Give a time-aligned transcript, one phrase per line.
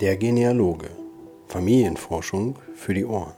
[0.00, 0.90] Der Genealoge.
[1.48, 3.32] Familienforschung für die Ohren.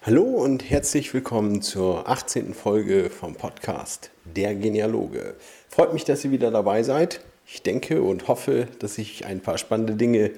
[0.00, 2.54] Hallo und herzlich willkommen zur 18.
[2.54, 5.34] Folge vom Podcast Der Genealoge.
[5.68, 7.20] Freut mich, dass ihr wieder dabei seid.
[7.46, 10.30] Ich denke und hoffe, dass ich ein paar spannende Dinge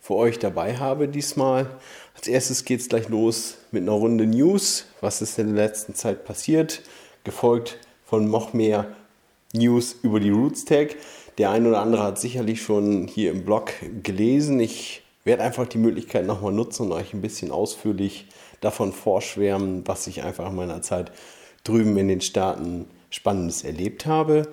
[0.00, 1.70] für euch dabei habe diesmal.
[2.16, 4.86] Als erstes geht es gleich los mit einer Runde News.
[5.00, 6.82] Was ist in der letzten Zeit passiert?
[7.22, 8.88] Gefolgt von noch mehr
[9.56, 10.96] News über die Roots Tag.
[11.38, 14.60] Der ein oder andere hat sicherlich schon hier im Blog gelesen.
[14.60, 18.26] Ich werde einfach die Möglichkeit nochmal nutzen und euch ein bisschen ausführlich
[18.60, 21.12] davon vorschwärmen, was ich einfach in meiner Zeit
[21.64, 24.48] drüben in den Staaten Spannendes erlebt habe.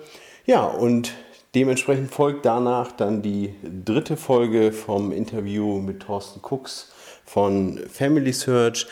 [0.46, 1.12] Ja, und
[1.54, 6.92] dementsprechend folgt danach dann die dritte Folge vom Interview mit Thorsten Cooks
[7.24, 8.86] von Family Search.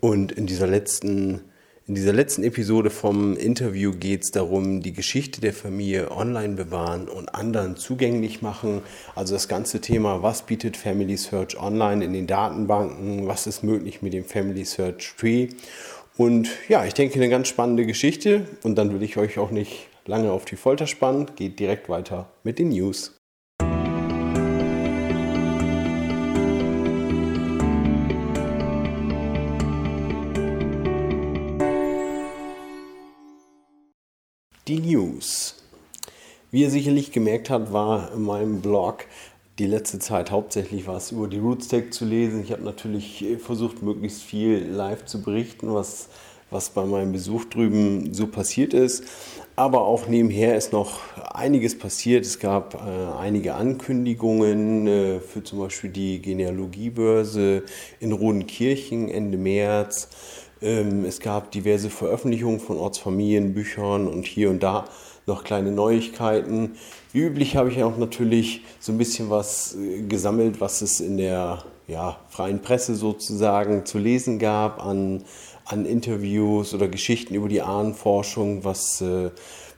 [0.00, 1.40] Und in dieser letzten
[1.88, 7.08] in dieser letzten Episode vom Interview geht es darum, die Geschichte der Familie online bewahren
[7.08, 8.82] und anderen zugänglich machen.
[9.14, 14.02] Also das ganze Thema, was bietet Family Search online in den Datenbanken, was ist möglich
[14.02, 15.48] mit dem Family Search Tree.
[16.16, 18.48] Und ja, ich denke, eine ganz spannende Geschichte.
[18.64, 21.26] Und dann will ich euch auch nicht lange auf die Folter spannen.
[21.36, 23.15] Geht direkt weiter mit den News.
[34.68, 35.54] Die News.
[36.50, 39.04] Wie ihr sicherlich gemerkt habt, war in meinem Blog
[39.60, 42.42] die letzte Zeit hauptsächlich was über die Rootstack zu lesen.
[42.42, 46.08] Ich habe natürlich versucht, möglichst viel live zu berichten, was,
[46.50, 49.04] was bei meinem Besuch drüben so passiert ist.
[49.54, 50.98] Aber auch nebenher ist noch
[51.32, 52.24] einiges passiert.
[52.24, 57.62] Es gab äh, einige Ankündigungen äh, für zum Beispiel die Genealogiebörse
[58.00, 60.08] in Rodenkirchen Ende März.
[60.62, 64.86] Ähm, es gab diverse Veröffentlichungen von Ortsfamilienbüchern und hier und da
[65.26, 66.76] noch kleine Neuigkeiten.
[67.12, 71.16] Wie üblich habe ich auch natürlich so ein bisschen was äh, gesammelt, was es in
[71.16, 75.24] der ja, freien Presse sozusagen zu lesen gab an,
[75.64, 79.30] an Interviews oder Geschichten über die Ahnenforschung, was äh,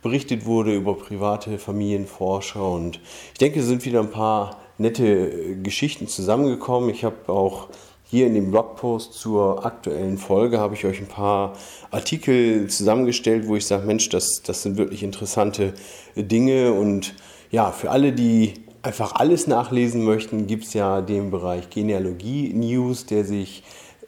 [0.03, 2.67] berichtet wurde über private Familienforscher.
[2.67, 3.01] Und
[3.33, 6.91] ich denke, es sind wieder ein paar nette äh, Geschichten zusammengekommen.
[6.91, 7.69] Ich habe auch
[8.11, 11.53] hier in dem Blogpost zur aktuellen Folge habe ich euch ein paar
[11.91, 15.75] Artikel zusammengestellt, wo ich sage, Mensch, das, das sind wirklich interessante
[16.17, 16.73] Dinge.
[16.73, 17.15] Und
[17.51, 23.05] ja, für alle, die einfach alles nachlesen möchten, gibt es ja den Bereich Genealogie News,
[23.05, 23.63] der sich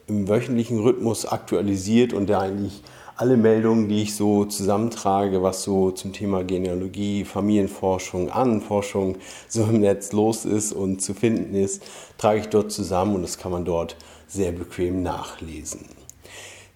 [0.06, 2.82] im wöchentlichen Rhythmus aktualisiert und der eigentlich
[3.20, 9.16] alle Meldungen, die ich so zusammentrage, was so zum Thema Genealogie, Familienforschung, Ahnenforschung
[9.46, 11.82] so im Netz los ist und zu finden ist,
[12.16, 15.80] trage ich dort zusammen und das kann man dort sehr bequem nachlesen.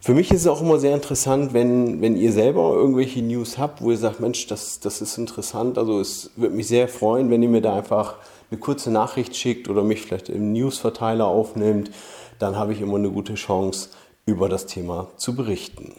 [0.01, 3.81] Für mich ist es auch immer sehr interessant, wenn, wenn ihr selber irgendwelche News habt,
[3.81, 5.79] wo ihr sagt, Mensch, das, das ist interessant.
[5.79, 8.17] Also es würde mich sehr freuen, wenn ihr mir da einfach
[8.51, 11.91] eine kurze Nachricht schickt oder mich vielleicht im Newsverteiler aufnimmt.
[12.39, 13.89] Dann habe ich immer eine gute Chance,
[14.27, 15.95] über das Thema zu berichten.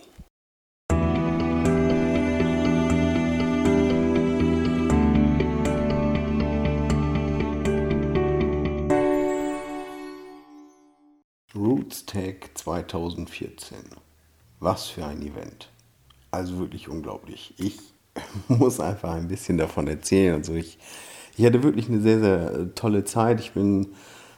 [12.15, 13.77] Rootstag 2014.
[14.59, 15.69] Was für ein Event.
[16.31, 17.53] Also wirklich unglaublich.
[17.57, 17.77] Ich
[18.47, 20.35] muss einfach ein bisschen davon erzählen.
[20.35, 20.77] Also ich,
[21.37, 23.39] ich hatte wirklich eine sehr, sehr tolle Zeit.
[23.41, 23.87] Ich bin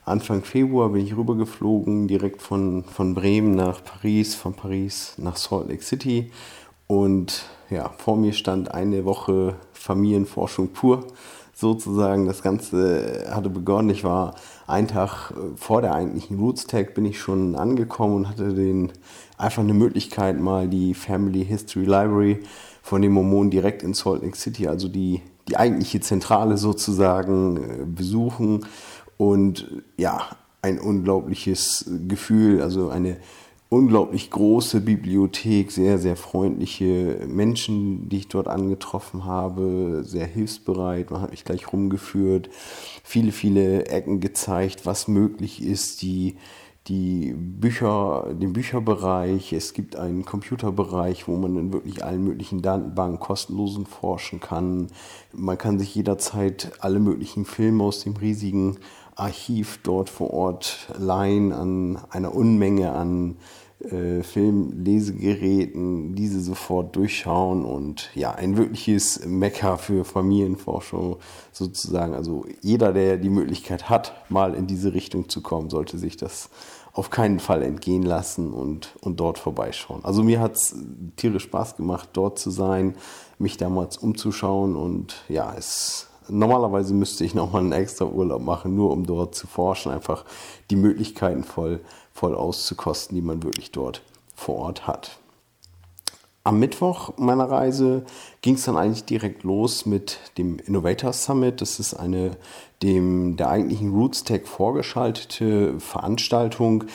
[0.06, 5.70] Anfang Februar bin ich rübergeflogen, direkt von, von Bremen nach Paris, von Paris nach Salt
[5.70, 6.32] Lake City.
[6.88, 11.06] Und ja, vor mir stand eine Woche Familienforschung pur
[11.57, 12.28] sozusagen.
[12.28, 13.90] Das Ganze hatte begonnen.
[13.90, 14.35] Ich war
[14.68, 18.91] einen Tag äh, vor der eigentlichen Roots Tag bin ich schon angekommen und hatte den
[19.38, 22.40] einfach eine Möglichkeit, mal die Family History Library
[22.84, 27.85] von den Mormonen direkt in Salt Lake City, also die, die eigentliche Zentrale sozusagen, äh,
[27.85, 28.66] besuchen.
[29.17, 29.67] Und
[29.97, 30.28] ja,
[30.61, 33.17] ein unglaubliches Gefühl, also eine
[33.69, 41.11] unglaublich große Bibliothek, sehr, sehr freundliche Menschen, die ich dort angetroffen habe, sehr hilfsbereit.
[41.11, 42.49] Man hat mich gleich rumgeführt,
[43.03, 46.37] viele, viele Ecken gezeigt, was möglich ist, die,
[46.87, 49.52] die Bücher, den Bücherbereich.
[49.52, 54.87] Es gibt einen Computerbereich, wo man in wirklich allen möglichen Datenbanken kostenlosen forschen kann.
[55.34, 58.78] Man kann sich jederzeit alle möglichen Filme aus dem riesigen
[59.17, 63.37] Archiv dort vor Ort leihen an einer Unmenge an
[63.79, 71.17] äh, Filmlesegeräten, diese sofort durchschauen und ja, ein wirkliches Mecker für Familienforschung
[71.52, 72.16] sozusagen.
[72.16, 76.49] Also jeder, der die Möglichkeit hat, mal in diese Richtung zu kommen, sollte sich das
[76.91, 80.03] auf keinen Fall entgehen lassen und, und dort vorbeischauen.
[80.03, 80.75] Also mir hat es
[81.16, 82.96] tierisch Spaß gemacht, dort zu sein.
[83.37, 84.75] mich damals umzuschauen.
[84.75, 89.47] Und ja, es normalerweise müsste ich nochmal einen extra Urlaub machen, nur um dort zu
[89.47, 90.26] forschen, einfach
[90.70, 91.79] die Möglichkeiten voll,
[92.14, 94.02] voll auszukosten, die man wirklich dort
[94.35, 95.18] vor Ort hat.
[96.44, 98.06] Am Mittwoch meiner Reise
[98.41, 101.59] ging es dann eigentlich direkt los mit dem Innovator Summit.
[101.59, 102.38] Das ist eine
[102.82, 106.85] dem der eigentlichen RootsTech vorgeschaltete Veranstaltung,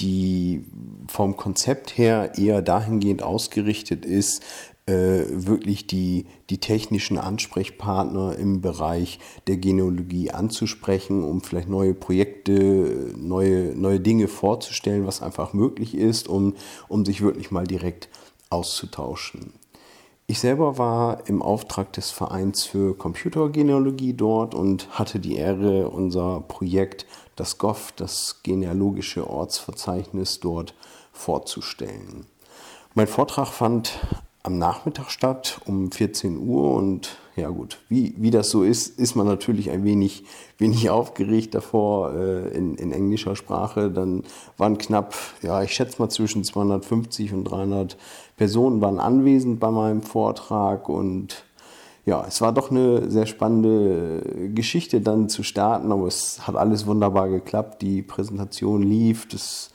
[0.00, 0.64] die
[1.08, 4.42] vom Konzept her eher dahingehend ausgerichtet ist,
[4.86, 13.76] wirklich die, die technischen Ansprechpartner im Bereich der Genealogie anzusprechen, um vielleicht neue Projekte, neue,
[13.76, 16.54] neue Dinge vorzustellen, was einfach möglich ist, um,
[16.88, 18.08] um sich wirklich mal direkt
[18.50, 19.52] auszutauschen.
[20.26, 26.40] Ich selber war im Auftrag des Vereins für Computergenealogie dort und hatte die Ehre, unser
[26.40, 27.06] Projekt,
[27.36, 30.74] das GOF, das genealogische Ortsverzeichnis, dort
[31.12, 32.26] vorzustellen.
[32.94, 34.00] Mein Vortrag fand
[34.42, 39.14] am Nachmittag statt um 14 Uhr und ja gut, wie, wie das so ist, ist
[39.14, 40.24] man natürlich ein wenig,
[40.58, 43.90] wenig aufgeregt davor äh, in, in englischer Sprache.
[43.90, 44.24] Dann
[44.58, 47.96] waren knapp, ja, ich schätze mal zwischen 250 und 300
[48.36, 51.44] Personen waren anwesend bei meinem Vortrag und
[52.04, 56.86] ja, es war doch eine sehr spannende Geschichte dann zu starten, aber es hat alles
[56.86, 57.80] wunderbar geklappt.
[57.80, 59.71] Die Präsentation lief, das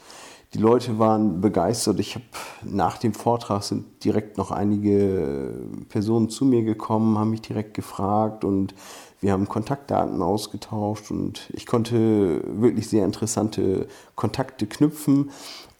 [0.53, 1.99] die Leute waren begeistert.
[1.99, 2.25] Ich habe
[2.63, 5.53] nach dem Vortrag sind direkt noch einige
[5.89, 8.73] Personen zu mir gekommen, haben mich direkt gefragt und
[9.19, 15.31] wir haben Kontaktdaten ausgetauscht und ich konnte wirklich sehr interessante Kontakte knüpfen,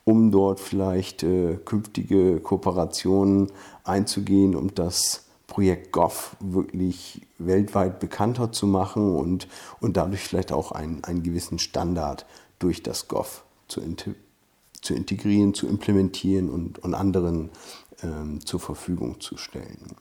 [0.04, 3.52] um dort vielleicht äh, künftige Kooperationen
[3.84, 9.48] einzugehen, um das Projekt GOV wirklich weltweit bekannter zu machen und,
[9.80, 12.26] und dadurch vielleicht auch einen, einen gewissen Standard
[12.60, 14.27] durch das GOV zu integrieren
[14.88, 17.50] zu integrieren, zu implementieren und, und anderen
[18.02, 19.96] ähm, zur Verfügung zu stellen.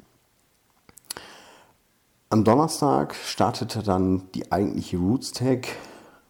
[2.31, 5.67] Am Donnerstag startete dann die eigentliche RootsTech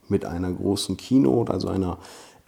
[0.08, 1.98] mit einer großen Keynote, also einer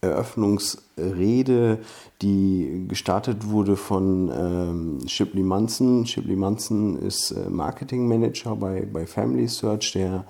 [0.01, 1.81] Eröffnungsrede,
[2.23, 6.07] die gestartet wurde von ähm, Shipley Munson.
[6.07, 9.93] Shipley Munson ist äh, Marketing Manager bei, bei Family Search.
[9.93, 10.25] Der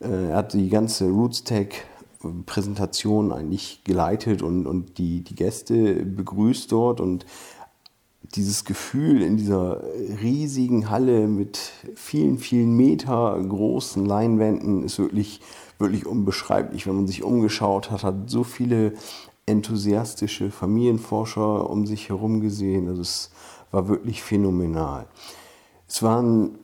[0.00, 1.84] äh, hat die ganze RootsTech
[2.46, 7.26] Präsentation eigentlich geleitet und, und die, die Gäste begrüßt dort und
[8.34, 9.82] dieses Gefühl in dieser
[10.20, 11.58] riesigen Halle mit
[11.94, 15.40] vielen, vielen Meter großen Leinwänden ist wirklich,
[15.78, 16.86] wirklich unbeschreiblich.
[16.86, 18.92] Wenn man sich umgeschaut hat, hat so viele
[19.46, 22.88] enthusiastische Familienforscher um sich herum gesehen.
[22.88, 23.30] Also es
[23.70, 25.06] war wirklich phänomenal.
[25.88, 26.58] Es waren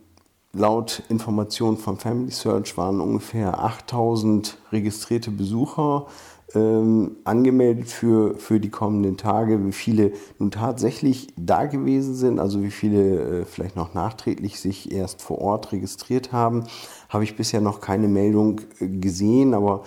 [0.54, 6.06] laut Informationen von Family Search waren ungefähr 8000 registrierte Besucher
[6.54, 9.66] ähm, angemeldet für, für die kommenden Tage.
[9.66, 14.92] Wie viele nun tatsächlich da gewesen sind, also wie viele äh, vielleicht noch nachträglich sich
[14.92, 16.64] erst vor Ort registriert haben,
[17.08, 19.82] habe ich bisher noch keine Meldung äh, gesehen, aber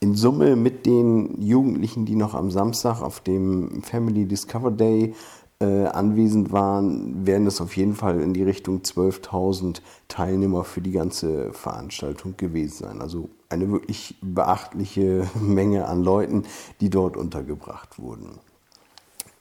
[0.00, 5.14] in Summe mit den Jugendlichen, die noch am Samstag auf dem Family Discover Day
[5.60, 10.92] äh, anwesend waren, werden es auf jeden Fall in die Richtung 12.000 Teilnehmer für die
[10.92, 13.02] ganze Veranstaltung gewesen sein.
[13.02, 16.44] Also eine wirklich beachtliche Menge an Leuten,
[16.80, 18.38] die dort untergebracht wurden.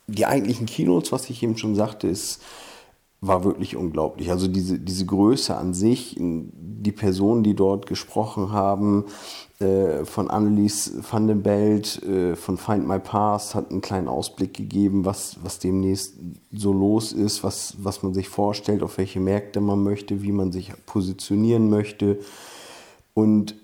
[0.08, 2.41] Die eigentlichen Keynotes, was ich eben schon sagte, ist
[3.22, 4.32] war wirklich unglaublich.
[4.32, 9.06] Also diese, diese Größe an sich, die Personen, die dort gesprochen haben,
[9.60, 14.54] äh, von Annelies van den Belt, äh, von Find My Past, hat einen kleinen Ausblick
[14.54, 16.16] gegeben, was, was demnächst
[16.54, 20.54] so los ist, was, was man sich vorstellt, auf welche Märkte man möchte, wie man
[20.54, 22.20] sich positionieren möchte.
[23.14, 23.56] Und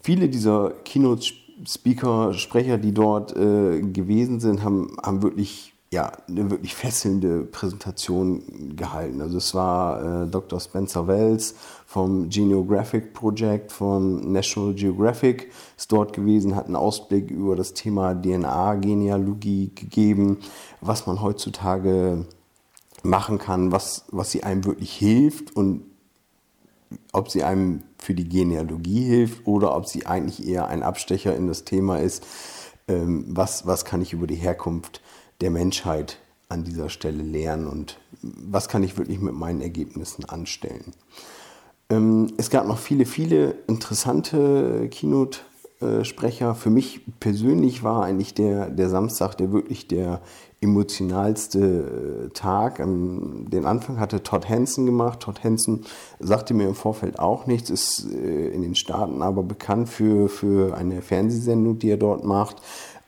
[0.00, 6.74] viele dieser Keynote-Speaker, Sprecher, die dort äh, gewesen sind, haben, haben wirklich ja, eine wirklich
[6.74, 9.20] fesselnde Präsentation gehalten.
[9.20, 10.58] Also es war äh, Dr.
[10.58, 11.54] Spencer Wells
[11.86, 18.12] vom Geneographic Project von National Geographic ist dort gewesen, hat einen Ausblick über das Thema
[18.12, 20.38] DNA-Genealogie gegeben,
[20.80, 22.26] was man heutzutage
[23.04, 25.84] machen kann, was, was sie einem wirklich hilft und
[27.12, 31.46] ob sie einem für die Genealogie hilft oder ob sie eigentlich eher ein Abstecher in
[31.46, 32.26] das Thema ist,
[32.88, 35.00] ähm, was, was kann ich über die Herkunft
[35.40, 40.92] der Menschheit an dieser Stelle lernen und was kann ich wirklich mit meinen Ergebnissen anstellen.
[41.90, 46.54] Ähm, es gab noch viele, viele interessante Keynote-Sprecher.
[46.54, 50.20] Für mich persönlich war eigentlich der, der Samstag der wirklich der
[50.60, 51.58] emotionalste
[52.26, 52.78] äh, Tag.
[52.78, 55.20] Den Anfang hatte Todd Hansen gemacht.
[55.20, 55.84] Todd Hansen
[56.20, 60.74] sagte mir im Vorfeld auch nichts, ist äh, in den Staaten aber bekannt für, für
[60.74, 62.62] eine Fernsehsendung, die er dort macht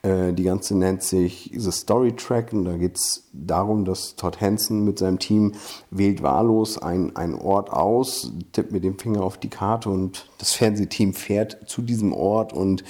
[0.04, 2.52] die ganze nennt sich The Story Track.
[2.52, 5.52] Und da geht es darum, dass Todd Hansen mit seinem Team
[5.90, 11.14] wählt wahllos einen Ort aus, tippt mit dem Finger auf die Karte und das Fernsehteam
[11.14, 12.84] fährt zu diesem Ort und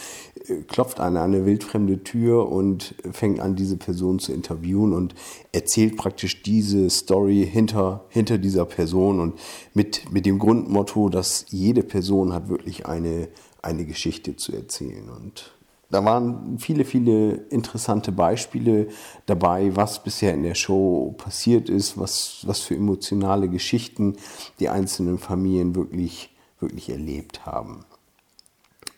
[0.48, 5.14] äh, klopft an eine wildfremde Tür und fängt an, diese Person zu interviewen und
[5.52, 9.38] erzählt praktisch diese Story hinter, hinter dieser Person und
[9.74, 13.28] mit, mit dem Grundmotto, dass jede Person hat wirklich eine,
[13.62, 15.55] eine Geschichte zu erzählen und
[15.90, 18.88] da waren viele, viele interessante Beispiele
[19.26, 24.16] dabei, was bisher in der Show passiert ist, was, was für emotionale Geschichten
[24.58, 27.84] die einzelnen Familien wirklich, wirklich erlebt haben.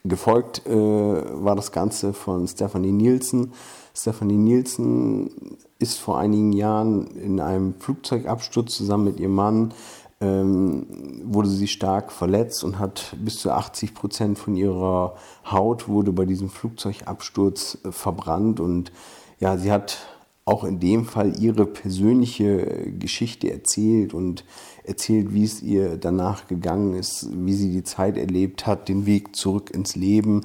[0.05, 3.53] Gefolgt äh, war das Ganze von Stephanie Nielsen.
[3.95, 9.75] Stephanie Nielsen ist vor einigen Jahren in einem Flugzeugabsturz zusammen mit ihrem Mann
[10.21, 10.87] ähm,
[11.25, 15.15] wurde sie stark verletzt und hat bis zu 80 Prozent von ihrer
[15.49, 18.59] Haut wurde bei diesem Flugzeugabsturz äh, verbrannt.
[18.59, 18.93] Und
[19.39, 19.99] ja, sie hat
[20.45, 24.45] auch in dem Fall ihre persönliche Geschichte erzählt und
[24.83, 29.37] erzählt, wie es ihr danach gegangen ist, wie sie die Zeit erlebt hat, den Weg
[29.37, 30.41] zurück ins Leben,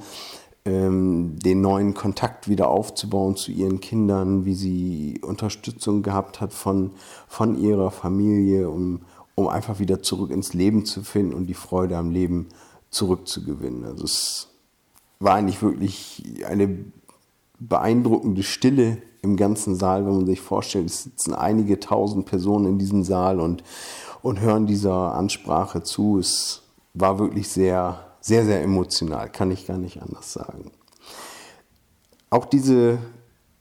[0.65, 6.91] ähm, den neuen Kontakt wieder aufzubauen zu ihren Kindern, wie sie Unterstützung gehabt hat von,
[7.27, 9.01] von ihrer Familie, um
[9.35, 12.49] um einfach wieder zurück ins Leben zu finden und die Freude am Leben
[12.89, 13.85] zurückzugewinnen.
[13.85, 14.49] Also es
[15.19, 16.85] war eigentlich wirklich eine
[17.59, 22.77] beeindruckende Stille im ganzen Saal, wenn man sich vorstellt, es sitzen einige tausend Personen in
[22.77, 23.63] diesem Saal und,
[24.21, 26.19] und hören dieser Ansprache zu.
[26.19, 26.63] Es
[26.93, 30.71] war wirklich sehr, sehr, sehr emotional, kann ich gar nicht anders sagen.
[32.29, 32.99] Auch diese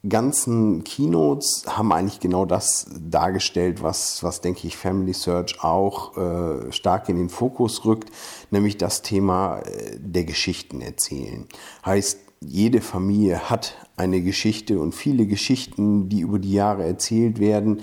[0.09, 6.73] ganzen Keynotes haben eigentlich genau das dargestellt, was, was denke ich, Family Search auch äh,
[6.73, 8.11] stark in den Fokus rückt,
[8.51, 11.47] nämlich das Thema äh, der Geschichten erzählen.
[11.87, 17.83] Heißt, jede Familie hat eine Geschichte und viele Geschichten, die über die Jahre erzählt werden,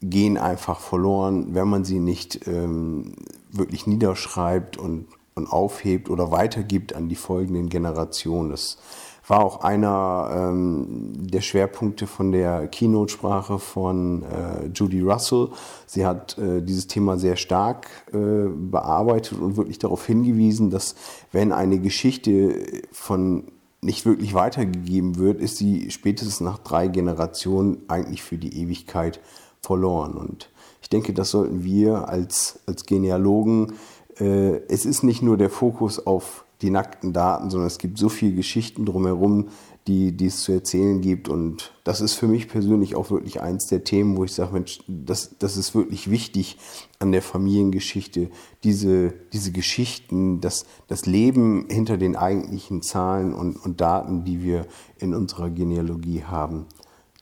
[0.00, 3.14] gehen einfach verloren, wenn man sie nicht ähm,
[3.50, 8.50] wirklich niederschreibt und, und aufhebt oder weitergibt an die folgenden Generationen.
[8.50, 8.78] Das
[9.26, 15.48] war auch einer ähm, der Schwerpunkte von der Keynote-Sprache von äh, Judy Russell.
[15.86, 20.96] Sie hat äh, dieses Thema sehr stark äh, bearbeitet und wirklich darauf hingewiesen, dass
[21.30, 23.44] wenn eine Geschichte von
[23.80, 29.20] nicht wirklich weitergegeben wird, ist sie spätestens nach drei Generationen eigentlich für die Ewigkeit
[29.60, 30.14] verloren.
[30.14, 30.50] Und
[30.82, 33.74] ich denke, das sollten wir als, als Genealogen,
[34.18, 38.08] äh, es ist nicht nur der Fokus auf die nackten Daten, sondern es gibt so
[38.08, 39.48] viele Geschichten drumherum,
[39.86, 41.28] die, die es zu erzählen gibt.
[41.28, 44.80] Und das ist für mich persönlich auch wirklich eins der Themen, wo ich sage, Mensch,
[44.86, 46.56] das, das ist wirklich wichtig
[47.00, 48.30] an der Familiengeschichte,
[48.62, 54.66] diese, diese Geschichten, das, das Leben hinter den eigentlichen Zahlen und, und Daten, die wir
[54.98, 56.66] in unserer Genealogie haben,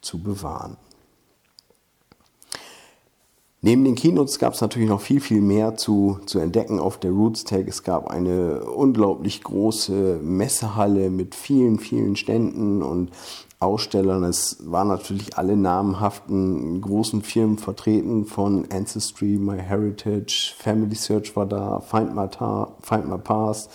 [0.02, 0.76] zu bewahren.
[3.62, 7.10] Neben den Keynotes gab es natürlich noch viel, viel mehr zu, zu entdecken auf der
[7.10, 7.68] Roots Tag.
[7.68, 13.10] Es gab eine unglaublich große Messehalle mit vielen, vielen Ständen und
[13.58, 14.24] Ausstellern.
[14.24, 21.80] Es waren natürlich alle namhaften großen Firmen vertreten, von Ancestry, MyHeritage, Family Search war da,
[21.80, 22.28] Find My,
[22.80, 23.70] Find My Past,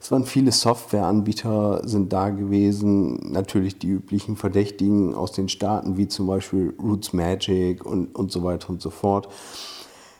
[0.00, 6.08] es waren viele Softwareanbieter sind da gewesen, natürlich die üblichen Verdächtigen aus den Staaten wie
[6.08, 9.28] zum Beispiel Roots Magic und, und so weiter und so fort.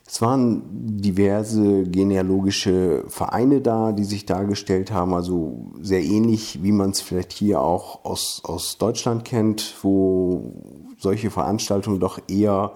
[0.06, 6.90] Es waren diverse genealogische Vereine da, die sich dargestellt haben, also sehr ähnlich, wie man
[6.90, 10.52] es vielleicht hier auch aus, aus Deutschland kennt, wo
[10.98, 12.72] solche Veranstaltungen doch eher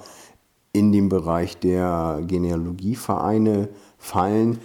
[0.72, 3.68] in den Bereich der Genealogievereine
[3.98, 4.58] fallen.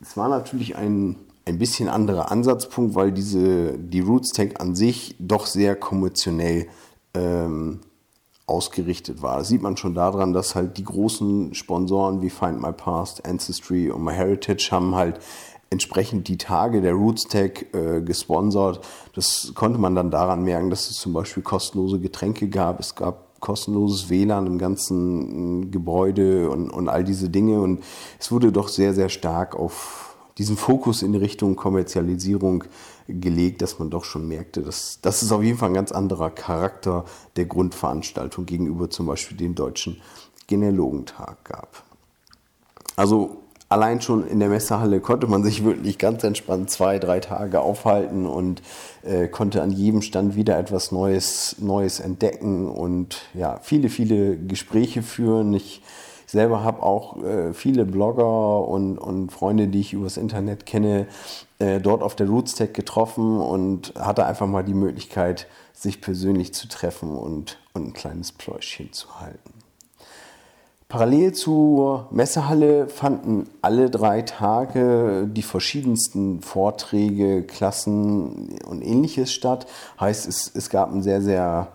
[0.00, 5.14] Es war natürlich ein ein bisschen anderer Ansatzpunkt, weil diese, die Roots Tech an sich
[5.18, 6.66] doch sehr kommerziell
[7.14, 7.80] ähm,
[8.46, 9.38] ausgerichtet war.
[9.38, 13.90] Das sieht man schon daran, dass halt die großen Sponsoren wie Find My Past, Ancestry
[13.90, 15.20] und MyHeritage haben halt
[15.70, 18.80] entsprechend die Tage der Roots Tech äh, gesponsert.
[19.14, 22.78] Das konnte man dann daran merken, dass es zum Beispiel kostenlose Getränke gab.
[22.78, 27.60] Es gab kostenloses WLAN im ganzen Gebäude und, und all diese Dinge.
[27.60, 27.82] Und
[28.18, 30.05] es wurde doch sehr, sehr stark auf
[30.38, 32.64] diesen Fokus in Richtung Kommerzialisierung
[33.08, 36.30] gelegt, dass man doch schon merkte, dass das ist auf jeden Fall ein ganz anderer
[36.30, 37.04] Charakter
[37.36, 40.00] der Grundveranstaltung gegenüber zum Beispiel dem deutschen
[40.46, 41.84] Genealogentag gab.
[42.96, 47.60] Also allein schon in der Messehalle konnte man sich wirklich ganz entspannt zwei, drei Tage
[47.60, 48.62] aufhalten und
[49.02, 55.02] äh, konnte an jedem Stand wieder etwas Neues, Neues entdecken und ja, viele, viele Gespräche
[55.02, 55.52] führen.
[55.54, 55.82] Ich
[56.26, 61.06] selber habe auch äh, viele Blogger und, und Freunde, die ich übers Internet kenne,
[61.58, 66.68] äh, dort auf der Rootstack getroffen und hatte einfach mal die Möglichkeit, sich persönlich zu
[66.68, 69.52] treffen und, und ein kleines Pläuschchen zu halten.
[70.88, 79.66] Parallel zur Messehalle fanden alle drei Tage die verschiedensten Vorträge, Klassen und ähnliches statt.
[79.98, 81.72] Heißt, es, es gab ein sehr, sehr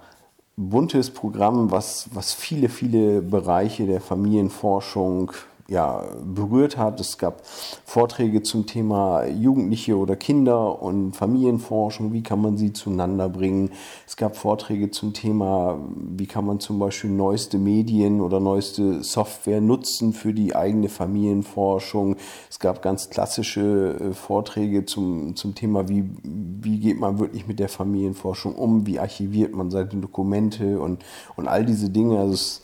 [0.69, 5.31] buntes Programm, was, was viele, viele Bereiche der Familienforschung
[5.71, 6.99] ja, berührt hat.
[6.99, 7.43] Es gab
[7.85, 13.71] Vorträge zum Thema Jugendliche oder Kinder und Familienforschung, wie kann man sie zueinander bringen.
[14.05, 19.61] Es gab Vorträge zum Thema, wie kann man zum Beispiel neueste Medien oder neueste Software
[19.61, 22.17] nutzen für die eigene Familienforschung.
[22.49, 27.59] Es gab ganz klassische äh, Vorträge zum, zum Thema, wie, wie geht man wirklich mit
[27.59, 31.05] der Familienforschung um, wie archiviert man seine Dokumente und,
[31.37, 32.19] und all diese Dinge.
[32.19, 32.61] Also es,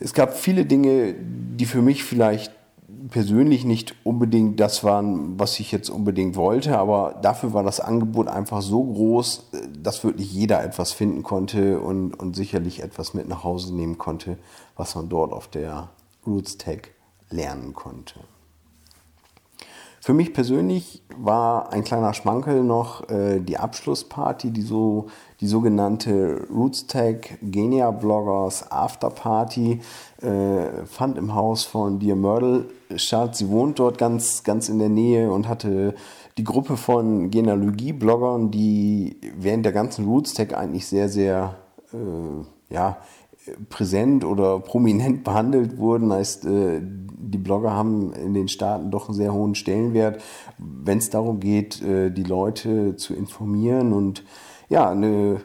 [0.00, 2.52] es gab viele Dinge, die für mich vielleicht
[3.10, 8.28] persönlich nicht unbedingt das waren, was ich jetzt unbedingt wollte, aber dafür war das Angebot
[8.28, 13.44] einfach so groß, dass wirklich jeder etwas finden konnte und, und sicherlich etwas mit nach
[13.44, 14.38] Hause nehmen konnte,
[14.76, 15.90] was man dort auf der
[16.26, 16.92] Roots Tech
[17.30, 18.20] lernen konnte.
[20.04, 25.06] Für mich persönlich war ein kleiner Schmankel noch äh, die Abschlussparty, die, so,
[25.40, 29.80] die sogenannte Rootstech Genia Bloggers Afterparty,
[30.20, 33.34] äh, fand im Haus von Dear Myrtle statt.
[33.34, 35.94] Sie wohnt dort ganz, ganz in der Nähe und hatte
[36.36, 41.56] die Gruppe von Genealogie-Bloggern, die während der ganzen Rootstech eigentlich sehr, sehr
[41.94, 42.98] äh, ja,
[43.70, 46.12] präsent oder prominent behandelt wurden.
[46.12, 46.82] Heißt, äh,
[47.34, 50.22] die Blogger haben in den Staaten doch einen sehr hohen Stellenwert,
[50.56, 53.92] wenn es darum geht, äh, die Leute zu informieren.
[53.92, 54.22] Und
[54.68, 55.40] ja, eine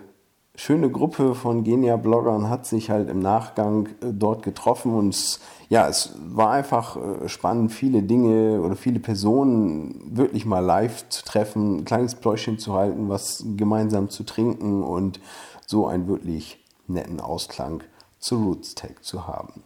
[0.56, 6.16] schöne Gruppe von Genia-Bloggern hat sich halt im Nachgang äh, dort getroffen und ja, es
[6.20, 12.16] war einfach spannend, viele Dinge oder viele Personen wirklich mal live zu treffen, ein kleines
[12.16, 15.20] Pläuschen zu halten, was gemeinsam zu trinken und
[15.68, 17.84] so ein wirklich netten Ausklang
[18.18, 19.62] zu RootsTech zu haben.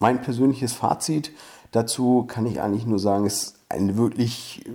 [0.00, 1.30] Mein persönliches Fazit
[1.72, 4.70] dazu kann ich eigentlich nur sagen, es ist ein wirklich äh,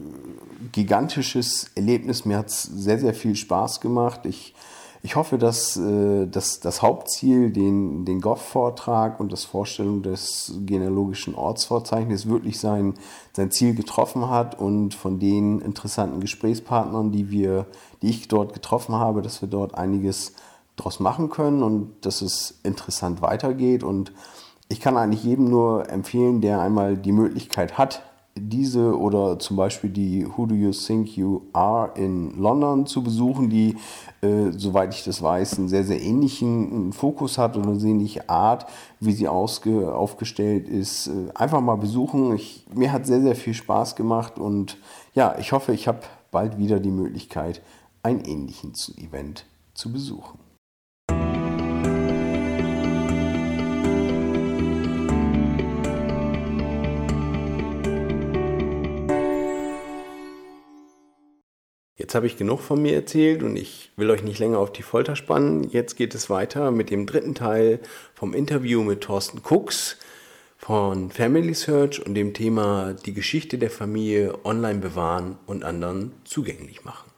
[0.71, 2.25] gigantisches Erlebnis.
[2.25, 4.27] Mir hat es sehr, sehr viel Spaß gemacht.
[4.27, 4.53] Ich,
[5.01, 11.33] ich hoffe, dass, äh, dass das Hauptziel, den, den GOV-Vortrag und das Vorstellung des genealogischen
[11.33, 12.93] Ortsverzeichnisses wirklich sein,
[13.33, 17.65] sein Ziel getroffen hat und von den interessanten Gesprächspartnern, die, wir,
[18.03, 20.33] die ich dort getroffen habe, dass wir dort einiges
[20.75, 23.83] daraus machen können und dass es interessant weitergeht.
[23.83, 24.11] Und
[24.69, 28.01] ich kann eigentlich jedem nur empfehlen, der einmal die Möglichkeit hat,
[28.37, 33.49] diese oder zum Beispiel die Who Do You Think You Are in London zu besuchen,
[33.49, 33.77] die,
[34.21, 38.65] äh, soweit ich das weiß, einen sehr, sehr ähnlichen Fokus hat oder eine ähnliche Art,
[38.99, 41.07] wie sie ausge aufgestellt ist.
[41.07, 42.35] Äh, einfach mal besuchen.
[42.35, 44.77] Ich, mir hat sehr, sehr viel Spaß gemacht und
[45.13, 45.99] ja, ich hoffe, ich habe
[46.31, 47.61] bald wieder die Möglichkeit,
[48.03, 50.44] ein ähnliches Event zu besuchen.
[62.05, 64.83] Jetzt habe ich genug von mir erzählt und ich will euch nicht länger auf die
[64.83, 65.67] Folter spannen.
[65.71, 67.79] Jetzt geht es weiter mit dem dritten Teil
[68.13, 69.97] vom Interview mit Thorsten Cooks
[70.55, 76.85] von Family Search und dem Thema die Geschichte der Familie online bewahren und anderen zugänglich
[76.85, 77.09] machen.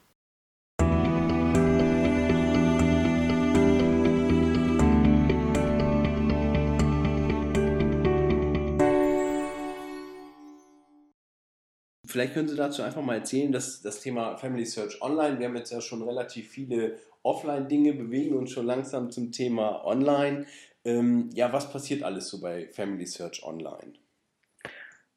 [12.08, 15.56] Vielleicht können Sie dazu einfach mal erzählen, dass das Thema Family Search Online, wir haben
[15.56, 20.46] jetzt ja schon relativ viele Offline-Dinge, bewegen uns schon langsam zum Thema Online.
[20.86, 23.92] Ähm, ja, was passiert alles so bei Family Search Online?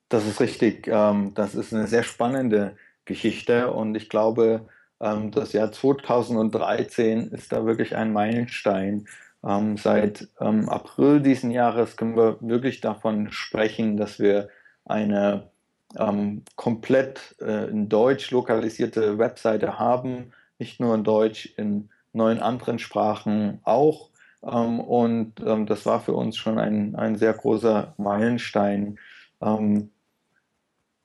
[0.09, 0.87] Das ist richtig.
[0.87, 2.75] Ähm, das ist eine sehr spannende
[3.05, 4.67] Geschichte und ich glaube,
[4.99, 9.07] ähm, das Jahr 2013 ist da wirklich ein Meilenstein.
[9.47, 14.49] Ähm, seit April diesen Jahres können wir wirklich davon sprechen, dass wir
[14.83, 15.51] eine
[15.97, 22.79] ähm, komplett äh, in Deutsch lokalisierte Webseite haben, nicht nur in Deutsch, in neun anderen
[22.79, 24.09] Sprachen auch.
[24.43, 28.97] Ähm, und ähm, das war für uns schon ein, ein sehr großer Meilenstein.
[29.41, 29.89] Ähm,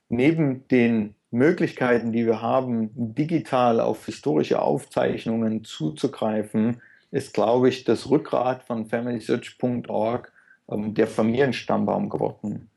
[0.08, 8.08] neben den Möglichkeiten, die wir haben, digital auf historische Aufzeichnungen zuzugreifen, ist, glaube ich, das
[8.08, 10.32] Rückgrat von familysearch.org
[10.70, 12.70] ähm, der Familienstammbaum geworden.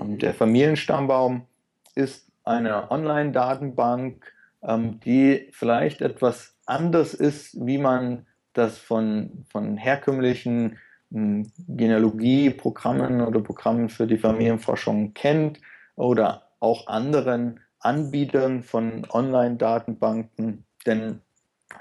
[0.00, 1.46] Ähm, der Familienstammbaum
[1.94, 10.78] ist eine Online-Datenbank, ähm, die vielleicht etwas anders ist, wie man das von, von herkömmlichen
[11.10, 15.60] Genealogieprogrammen oder Programmen für die Familienforschung kennt
[15.94, 20.64] oder auch anderen Anbietern von Online-Datenbanken.
[20.86, 21.20] Denn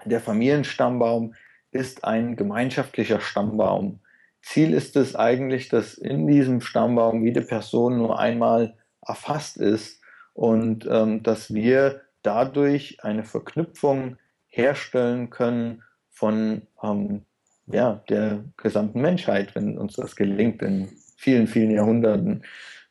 [0.05, 1.33] der Familienstammbaum
[1.71, 3.99] ist ein gemeinschaftlicher Stammbaum.
[4.41, 10.02] Ziel ist es eigentlich, dass in diesem Stammbaum jede Person nur einmal erfasst ist
[10.33, 14.17] und ähm, dass wir dadurch eine Verknüpfung
[14.47, 17.23] herstellen können von ähm,
[17.67, 22.43] ja, der gesamten Menschheit, wenn uns das gelingt in vielen, vielen Jahrhunderten.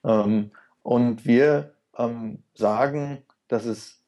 [0.05, 0.51] Ähm,
[0.83, 4.01] und wir ähm, sagen, dass es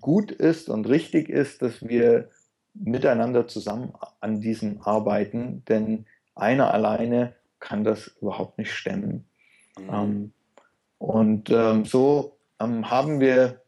[0.00, 2.30] gut ist und richtig ist, dass wir
[2.74, 9.26] miteinander zusammen an diesem arbeiten, denn einer alleine kann das überhaupt nicht stemmen.
[9.78, 9.90] Mhm.
[9.92, 10.32] Ähm,
[10.98, 13.62] und ähm, so ähm, haben wir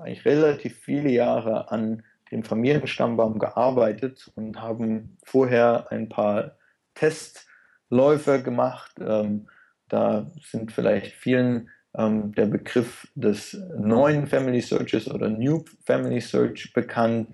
[0.00, 6.56] eigentlich relativ viele Jahre an dem Familienstammbaum gearbeitet und haben vorher ein paar
[6.94, 8.92] Testläufe gemacht.
[9.00, 9.48] Ähm,
[9.88, 16.72] da sind vielleicht vielen ähm, der Begriff des neuen Family Searches oder New Family Search
[16.72, 17.28] bekannt,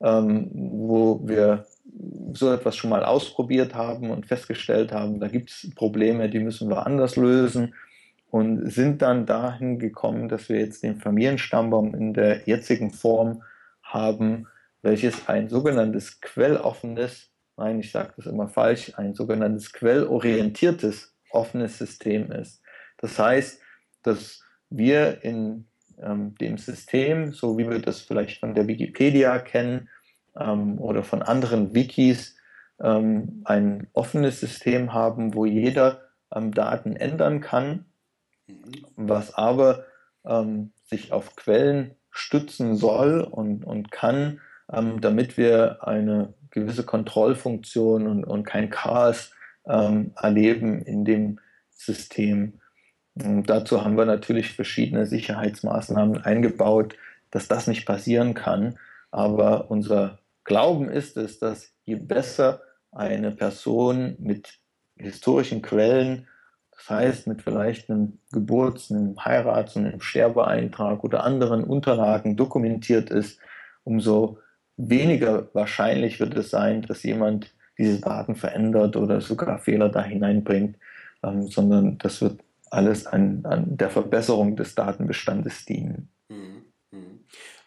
[0.00, 1.66] ähm, wo wir
[2.32, 6.68] so etwas schon mal ausprobiert haben und festgestellt haben, da gibt es Probleme, die müssen
[6.68, 7.74] wir anders lösen
[8.30, 13.42] und sind dann dahin gekommen, dass wir jetzt den Familienstammbaum in der jetzigen Form
[13.82, 14.46] haben,
[14.82, 22.30] welches ein sogenanntes quelloffenes, nein, ich sage das immer falsch, ein sogenanntes quellorientiertes offenes System
[22.32, 22.62] ist.
[22.98, 23.60] Das heißt,
[24.02, 25.66] dass wir in
[26.00, 29.88] ähm, dem System, so wie wir das vielleicht von der Wikipedia kennen
[30.38, 32.36] ähm, oder von anderen Wikis,
[32.80, 36.02] ähm, ein offenes System haben, wo jeder
[36.34, 37.86] ähm, Daten ändern kann.
[38.96, 39.84] Was aber
[40.24, 44.40] ähm, sich auf Quellen stützen soll und, und kann,
[44.72, 49.32] ähm, damit wir eine gewisse Kontrollfunktion und, und kein Chaos
[49.68, 52.60] erleben in dem System.
[53.14, 56.96] Und dazu haben wir natürlich verschiedene Sicherheitsmaßnahmen eingebaut,
[57.30, 58.78] dass das nicht passieren kann.
[59.10, 62.60] Aber unser Glauben ist es, dass je besser
[62.92, 64.58] eine Person mit
[64.96, 66.28] historischen Quellen,
[66.76, 73.10] das heißt mit vielleicht einem Geburts-, einem Heirats- und einem Sterbeeintrag oder anderen Unterlagen dokumentiert
[73.10, 73.38] ist,
[73.84, 74.38] umso
[74.76, 80.76] weniger wahrscheinlich wird es sein, dass jemand diese Daten verändert oder sogar Fehler da hineinbringt,
[81.22, 86.08] ähm, sondern das wird alles an, an der Verbesserung des Datenbestandes dienen.
[86.28, 86.64] Mhm.
[86.90, 87.20] Mhm.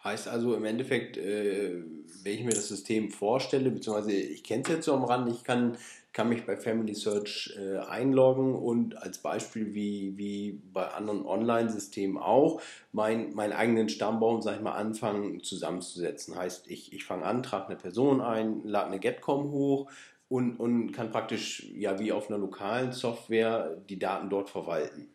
[0.03, 1.83] Heißt also im Endeffekt, äh,
[2.23, 5.43] wenn ich mir das System vorstelle, beziehungsweise ich kenne es jetzt so am Rand, ich
[5.43, 5.77] kann,
[6.11, 12.17] kann mich bei Family Search äh, einloggen und als Beispiel wie, wie bei anderen Online-Systemen
[12.17, 16.35] auch mein, meinen eigenen Stammbaum, sag ich mal, anfangen zusammenzusetzen.
[16.35, 19.89] Heißt, ich, ich fange an, trage eine Person ein, lade eine Getcom hoch,
[20.29, 25.09] und, und kann praktisch ja wie auf einer lokalen Software die Daten dort verwalten.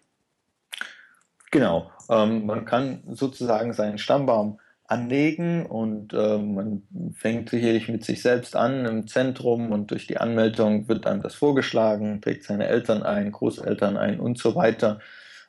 [1.51, 4.59] Genau, ähm, man kann sozusagen seinen Stammbaum
[4.95, 6.83] anlegen und äh, man
[7.15, 11.35] fängt sicherlich mit sich selbst an im Zentrum und durch die Anmeldung wird dann das
[11.35, 15.01] vorgeschlagen, trägt seine Eltern ein, Großeltern ein und so weiter.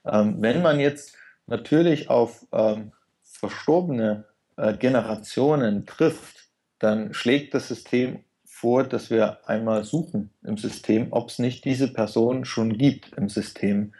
[0.03, 4.25] Ähm, wenn man jetzt natürlich auf ähm, verstorbene
[4.57, 6.47] äh, Generationen trifft,
[6.79, 11.93] dann schlägt das System vor, dass wir einmal suchen im System, ob es nicht diese
[11.93, 13.93] Person schon gibt im System.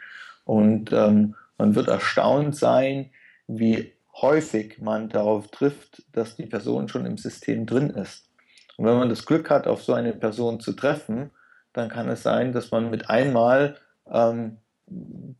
[0.44, 3.10] Und ähm, man wird erstaunt sein,
[3.46, 8.28] wie häufig man darauf trifft, dass die Person schon im System drin ist.
[8.76, 11.30] Und wenn man das Glück hat, auf so eine Person zu treffen,
[11.72, 13.76] dann kann es sein, dass man mit einmal
[14.10, 14.58] ähm,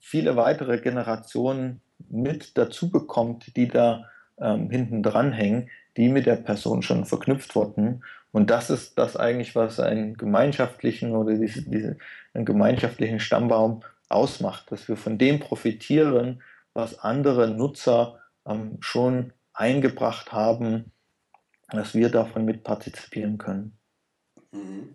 [0.00, 6.36] viele weitere Generationen mit dazu bekommt, die da ähm, hinten dran hängen, die mit der
[6.36, 8.02] Person schon verknüpft wurden
[8.36, 11.96] und das ist das eigentlich, was einen gemeinschaftlichen oder diese, diese,
[12.34, 16.42] einen gemeinschaftlichen Stammbaum ausmacht, dass wir von dem profitieren,
[16.74, 20.92] was andere Nutzer ähm, schon eingebracht haben,
[21.70, 23.78] dass wir davon mit partizipieren können.
[24.52, 24.94] Mhm.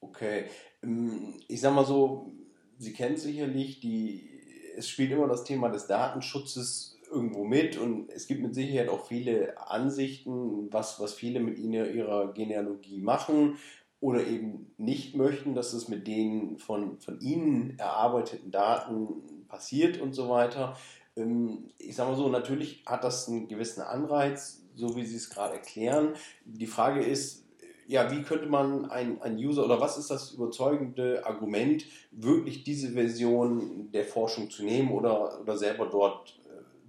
[0.00, 0.44] Okay,
[0.82, 2.32] ähm, ich sag mal so,
[2.78, 4.30] Sie kennen sicherlich die,
[4.74, 9.06] es spielt immer das Thema des Datenschutzes irgendwo mit und es gibt mit Sicherheit auch
[9.06, 13.58] viele Ansichten, was, was viele mit ihnen, ihrer Genealogie machen
[14.00, 20.14] oder eben nicht möchten, dass es mit den von, von ihnen erarbeiteten Daten passiert und
[20.14, 20.76] so weiter.
[21.20, 25.30] Ähm, ich sage mal so, natürlich hat das einen gewissen Anreiz, so wie Sie es
[25.30, 26.14] gerade erklären.
[26.44, 27.44] Die Frage ist,
[27.86, 32.90] ja, wie könnte man ein, ein User oder was ist das überzeugende Argument, wirklich diese
[32.92, 36.40] Version der Forschung zu nehmen oder, oder selber dort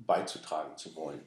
[0.06, 1.22] beizutragen zu wollen?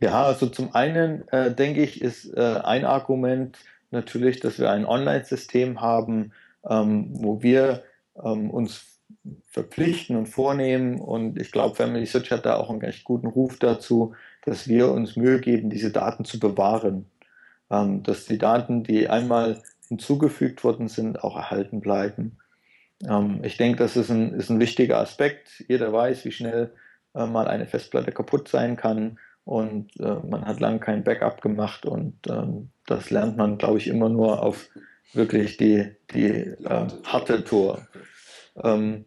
[0.00, 3.58] Ja, also zum einen äh, denke ich, ist äh, ein Argument
[3.90, 6.32] natürlich, dass wir ein Online-System haben,
[6.68, 7.84] ähm, wo wir
[8.22, 8.93] ähm, uns
[9.50, 11.00] verpflichten und vornehmen.
[11.00, 14.90] Und ich glaube, Family Search hat da auch einen recht guten Ruf dazu, dass wir
[14.90, 17.06] uns Mühe geben, diese Daten zu bewahren.
[17.70, 22.38] Ähm, dass die Daten, die einmal hinzugefügt worden sind, auch erhalten bleiben.
[23.08, 25.64] Ähm, ich denke, das ist ein, ist ein wichtiger Aspekt.
[25.68, 26.72] Jeder weiß, wie schnell
[27.14, 31.86] äh, mal eine Festplatte kaputt sein kann und äh, man hat lange kein Backup gemacht
[31.86, 34.68] und ähm, das lernt man, glaube ich, immer nur auf
[35.12, 37.86] wirklich die, die äh, harte Tour.
[38.62, 39.04] Ähm,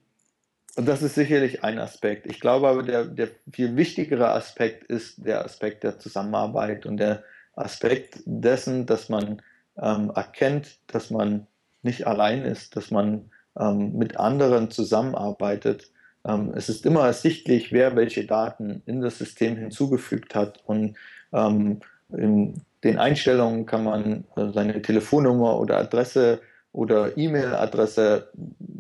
[0.78, 2.28] und das ist sicherlich ein Aspekt.
[2.28, 7.24] Ich glaube aber, der, der viel wichtigere Aspekt ist der Aspekt der Zusammenarbeit und der
[7.56, 9.42] Aspekt dessen, dass man
[9.82, 11.48] ähm, erkennt, dass man
[11.82, 15.90] nicht allein ist, dass man ähm, mit anderen zusammenarbeitet.
[16.24, 20.96] Ähm, es ist immer ersichtlich, wer welche Daten in das System hinzugefügt hat und
[21.34, 21.80] ähm,
[22.16, 26.40] in den Einstellungen kann man äh, seine Telefonnummer oder Adresse
[26.72, 28.32] oder E-Mail-Adresse,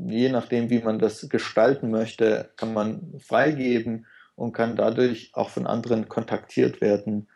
[0.05, 5.65] je nachdem, wie man das gestalten möchte, kann man freigeben und kann dadurch auch von
[5.65, 7.27] anderen kontaktiert werden.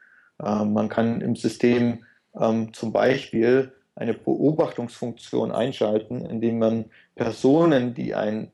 [0.42, 2.06] Äh, man kann im System
[2.40, 6.86] ähm, zum Beispiel eine Beobachtungsfunktion einschalten, indem man
[7.16, 8.52] Personen, die einen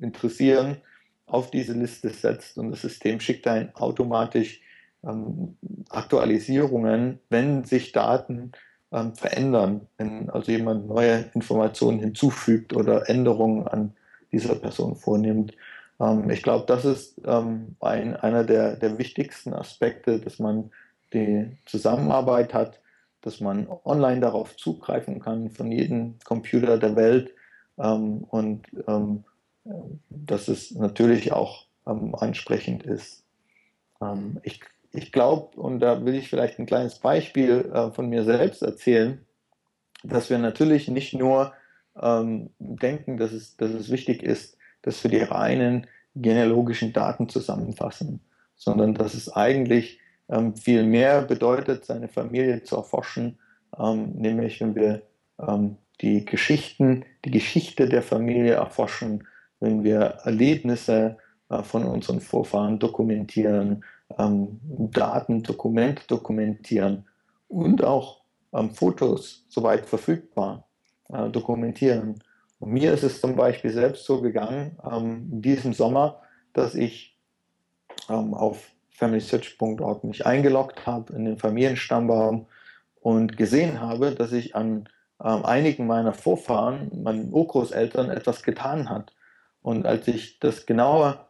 [0.00, 0.78] interessieren,
[1.26, 4.60] auf diese Liste setzt und das System schickt einen automatisch
[5.04, 5.56] ähm,
[5.88, 8.52] Aktualisierungen, wenn sich Daten
[8.96, 13.92] ähm, verändern, wenn also jemand neue Informationen hinzufügt oder Änderungen an
[14.32, 15.52] dieser Person vornimmt.
[16.00, 20.70] Ähm, ich glaube, das ist ähm, ein, einer der, der wichtigsten Aspekte, dass man
[21.12, 22.80] die Zusammenarbeit hat,
[23.20, 27.34] dass man online darauf zugreifen kann von jedem Computer der Welt
[27.78, 29.24] ähm, und ähm,
[30.08, 33.24] dass es natürlich auch ähm, ansprechend ist.
[34.42, 34.60] Ich
[34.96, 39.24] ich glaube, und da will ich vielleicht ein kleines Beispiel äh, von mir selbst erzählen,
[40.02, 41.52] dass wir natürlich nicht nur
[42.00, 48.20] ähm, denken, dass es, dass es wichtig ist, dass wir die reinen genealogischen Daten zusammenfassen,
[48.54, 53.38] sondern dass es eigentlich ähm, viel mehr bedeutet, seine Familie zu erforschen,
[53.78, 55.02] ähm, nämlich wenn wir
[55.38, 59.26] ähm, die Geschichten, die Geschichte der Familie erforschen,
[59.60, 61.18] wenn wir Erlebnisse
[61.50, 63.84] äh, von unseren Vorfahren dokumentieren,
[64.18, 64.60] ähm,
[64.92, 67.06] Daten, Dokumente dokumentieren
[67.48, 70.66] und auch ähm, Fotos soweit verfügbar
[71.08, 72.22] äh, dokumentieren.
[72.58, 77.16] Und mir ist es zum Beispiel selbst so gegangen, ähm, in diesem Sommer, dass ich
[78.08, 82.46] ähm, auf familysearch.org mich eingeloggt habe in den Familienstammbaum
[83.00, 84.88] und gesehen habe, dass ich an
[85.22, 89.12] ähm, einigen meiner Vorfahren, meinen Urgroßeltern, etwas getan hat.
[89.62, 91.25] Und als ich das genauer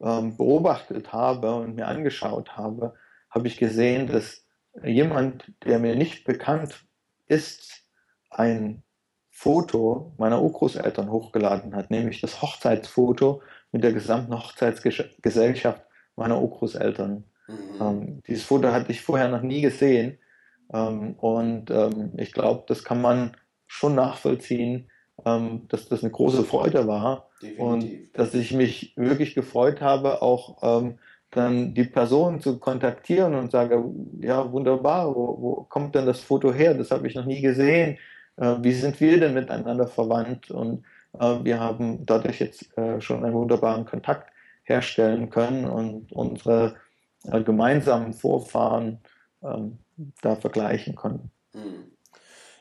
[0.00, 2.94] ähm, beobachtet habe und mir angeschaut habe,
[3.30, 4.44] habe ich gesehen, dass
[4.82, 6.84] jemand, der mir nicht bekannt
[7.26, 7.82] ist,
[8.30, 8.82] ein
[9.30, 15.82] Foto meiner Urgroßeltern hochgeladen hat, nämlich das Hochzeitsfoto mit der gesamten Hochzeitsgesellschaft
[16.16, 17.24] meiner Urgroßeltern.
[17.46, 17.54] Mhm.
[17.80, 20.18] Ähm, dieses Foto hatte ich vorher noch nie gesehen
[20.72, 24.90] ähm, und ähm, ich glaube, das kann man schon nachvollziehen,
[25.24, 27.60] ähm, dass das eine große Freude war Definitiv.
[27.60, 30.98] und dass ich mich wirklich gefreut habe, auch ähm,
[31.30, 33.84] dann die Person zu kontaktieren und sage,
[34.20, 36.74] ja wunderbar, wo, wo kommt denn das Foto her?
[36.74, 37.98] Das habe ich noch nie gesehen.
[38.36, 40.50] Äh, wie sind wir denn miteinander verwandt?
[40.50, 40.84] Und
[41.18, 44.32] äh, wir haben dadurch jetzt äh, schon einen wunderbaren Kontakt
[44.64, 46.76] herstellen können und unsere
[47.24, 48.98] äh, gemeinsamen Vorfahren
[49.42, 49.78] ähm,
[50.22, 51.30] da vergleichen können.
[51.54, 51.92] Mhm.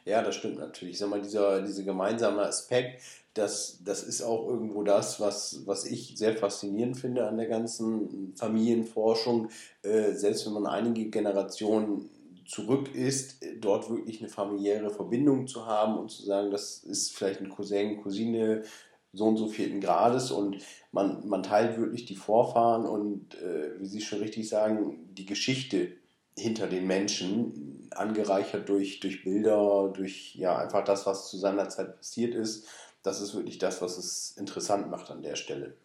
[0.08, 0.94] Ja, das stimmt natürlich.
[0.94, 3.02] Ich sag mal, dieser, dieser gemeinsame Aspekt,
[3.34, 8.34] das, das ist auch irgendwo das, was, was ich sehr faszinierend finde an der ganzen
[8.38, 9.50] Familienforschung.
[9.84, 12.10] Äh, selbst wenn man einige Generationen
[12.46, 17.42] zurück ist, dort wirklich eine familiäre Verbindung zu haben und zu sagen, das ist vielleicht
[17.42, 18.64] ein Cousin, Cousine
[19.12, 20.56] so und so vierten Grades und
[20.94, 25.90] man, man teilt wirklich die Vorfahren und, äh, wie Sie schon richtig sagen, die Geschichte
[26.38, 31.98] hinter den Menschen, angereichert durch, durch Bilder, durch ja einfach das, was zu seiner Zeit
[31.98, 32.68] passiert ist.
[33.04, 35.76] Das ist wirklich das, was es interessant macht an der Stelle.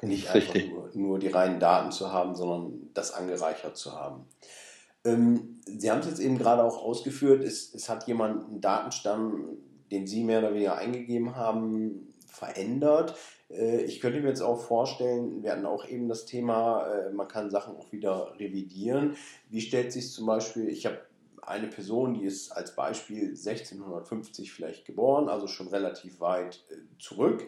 [0.00, 4.26] Nicht einfach nur, nur, die reinen Daten zu haben, sondern das angereichert zu haben.
[5.04, 9.56] Ähm, Sie haben es jetzt eben gerade auch ausgeführt, es, es hat jemand einen Datenstamm,
[9.90, 13.16] den Sie mehr oder weniger eingegeben haben, verändert.
[13.50, 17.28] Äh, ich könnte mir jetzt auch vorstellen, wir hatten auch eben das Thema, äh, man
[17.28, 19.16] kann Sachen auch wieder revidieren.
[19.48, 20.98] Wie stellt sich zum Beispiel, ich habe
[21.42, 27.46] eine Person, die ist als Beispiel 1650 vielleicht geboren, also schon relativ weit äh, zurück.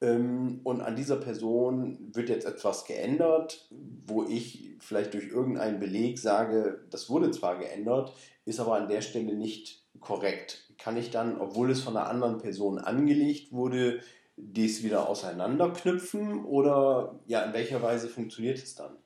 [0.00, 3.68] ähm, und an dieser Person wird jetzt etwas geändert,
[4.06, 8.12] wo ich vielleicht durch irgendeinen Beleg sage, das wurde zwar geändert,
[8.44, 10.72] ist aber an der Stelle nicht korrekt.
[10.78, 14.00] Kann ich dann, obwohl es von einer anderen Person angelegt wurde,
[14.40, 18.96] dies wieder auseinanderknüpfen oder ja, in welcher Weise funktioniert es dann?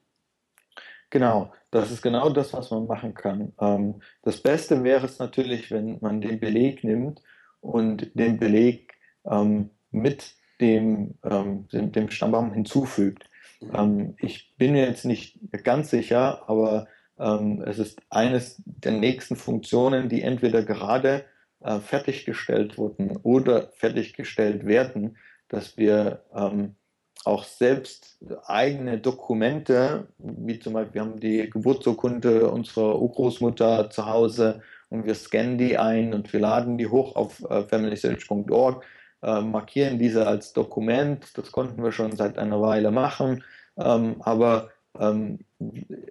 [1.11, 3.53] Genau, das ist genau das, was man machen kann.
[3.61, 7.21] Ähm, das Beste wäre es natürlich, wenn man den Beleg nimmt
[7.61, 8.95] und den Beleg
[9.27, 13.25] ähm, mit dem, ähm, dem, dem Stammbaum hinzufügt.
[13.61, 14.17] Mhm.
[14.19, 20.23] ich bin mir jetzt nicht ganz sicher, aber es ist eines der nächsten Funktionen, die
[20.23, 21.25] entweder gerade
[21.65, 25.17] äh, fertiggestellt wurden oder fertiggestellt werden,
[25.49, 26.77] dass wir ähm,
[27.25, 34.63] auch selbst eigene Dokumente, wie zum Beispiel, wir haben die Geburtsurkunde unserer Urgroßmutter zu Hause
[34.89, 38.85] und wir scannen die ein und wir laden die hoch auf äh, familysearch.org,
[39.23, 41.27] äh, markieren diese als Dokument.
[41.39, 43.45] Das konnten wir schon seit einer Weile machen,
[43.79, 45.39] ähm, aber ähm,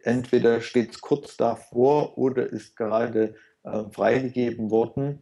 [0.03, 5.21] entweder steht es kurz davor oder ist gerade äh, freigegeben worden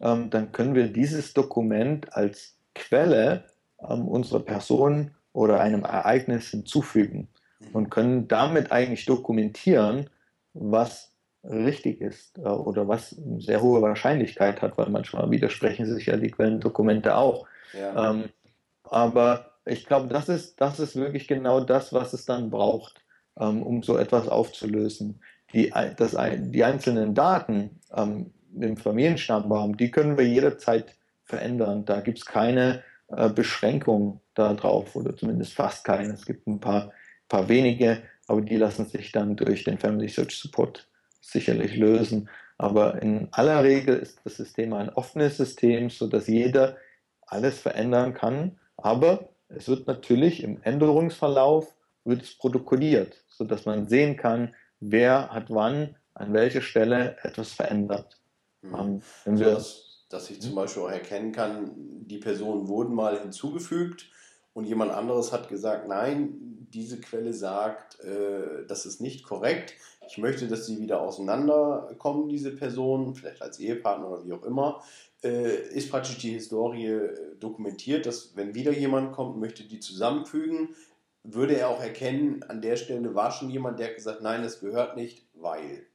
[0.00, 3.44] ähm, dann können wir dieses Dokument als Quelle
[3.80, 7.28] ähm, unserer Person oder einem Ereignis hinzufügen
[7.72, 10.10] und können damit eigentlich dokumentieren,
[10.54, 11.12] was
[11.44, 16.16] richtig ist äh, oder was eine sehr hohe Wahrscheinlichkeit hat, weil manchmal widersprechen sich ja
[16.16, 17.46] die Quellendokumente auch.
[17.78, 18.10] Ja.
[18.10, 18.24] Ähm,
[18.84, 23.04] aber ich glaube, das ist, das ist wirklich genau das, was es dann braucht,
[23.38, 25.20] ähm, um so etwas aufzulösen.
[25.52, 26.16] Die, das,
[26.50, 28.32] die einzelnen Daten, ähm,
[28.62, 30.94] im Familienstammbaum, die können wir jederzeit
[31.24, 31.84] verändern.
[31.84, 36.12] Da gibt es keine äh, Beschränkung darauf oder zumindest fast keine.
[36.12, 36.92] Es gibt ein paar,
[37.28, 40.88] paar wenige, aber die lassen sich dann durch den Family Search Support
[41.20, 42.28] sicherlich lösen.
[42.56, 46.76] Aber in aller Regel ist das System ein offenes System, sodass jeder
[47.26, 48.58] alles verändern kann.
[48.76, 55.50] Aber es wird natürlich im Änderungsverlauf wird es protokolliert, sodass man sehen kann, wer hat
[55.50, 58.17] wann an welcher Stelle etwas verändert.
[58.62, 59.02] Mhm.
[59.24, 61.72] wenn wir, dass, dass ich zum Beispiel auch erkennen kann,
[62.06, 64.10] die Personen wurden mal hinzugefügt
[64.52, 69.74] und jemand anderes hat gesagt, nein, diese Quelle sagt, äh, das ist nicht korrekt.
[70.08, 74.82] Ich möchte, dass sie wieder auseinanderkommen, diese Personen, vielleicht als Ehepartner oder wie auch immer.
[75.22, 80.74] Äh, ist praktisch die Historie äh, dokumentiert, dass wenn wieder jemand kommt, möchte die zusammenfügen,
[81.24, 84.60] würde er auch erkennen, an der Stelle war schon jemand, der hat gesagt, nein, es
[84.60, 85.86] gehört nicht, weil.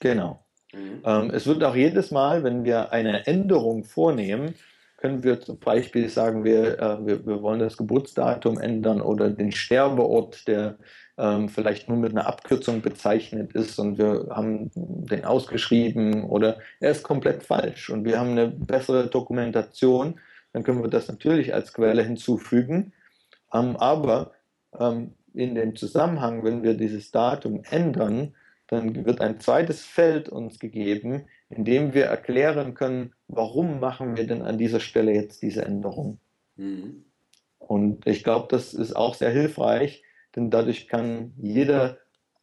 [0.00, 0.44] Genau.
[0.72, 1.02] Mhm.
[1.04, 4.54] Ähm, es wird auch jedes Mal, wenn wir eine Änderung vornehmen,
[4.98, 9.52] können wir zum Beispiel sagen, wir, äh, wir, wir, wollen das Geburtsdatum ändern oder den
[9.52, 10.76] Sterbeort, der
[11.16, 16.90] ähm, vielleicht nur mit einer Abkürzung bezeichnet ist und wir haben den ausgeschrieben oder er
[16.90, 20.20] ist komplett falsch und wir haben eine bessere Dokumentation,
[20.52, 22.92] dann können wir das natürlich als Quelle hinzufügen.
[23.52, 24.32] Ähm, aber
[24.78, 28.34] ähm, in dem Zusammenhang, wenn wir dieses Datum ändern,
[28.68, 34.26] dann wird ein zweites Feld uns gegeben, in dem wir erklären können, warum machen wir
[34.26, 36.20] denn an dieser Stelle jetzt diese Änderung.
[36.56, 37.04] Mhm.
[37.58, 40.02] Und ich glaube, das ist auch sehr hilfreich,
[40.36, 41.98] denn dadurch kann jeder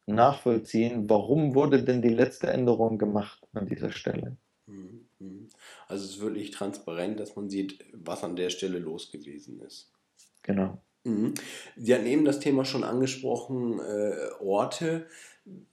[0.06, 4.36] nachvollziehen, warum wurde denn die letzte Änderung gemacht an dieser Stelle.
[4.66, 5.08] Mhm.
[5.18, 5.48] Mhm.
[5.88, 9.92] Also es ist wirklich transparent, dass man sieht, was an der Stelle los gewesen ist.
[10.42, 10.82] Genau.
[11.04, 11.34] Mhm.
[11.76, 15.06] Sie hatten eben das Thema schon angesprochen, äh, Orte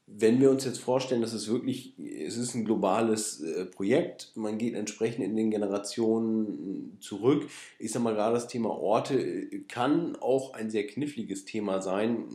[0.05, 4.57] wenn wir uns jetzt vorstellen, dass es wirklich, es ist ein globales äh, Projekt, man
[4.57, 7.47] geht entsprechend in den Generationen zurück.
[7.79, 12.25] Ich sage mal gerade das Thema Orte äh, kann auch ein sehr kniffliges Thema sein.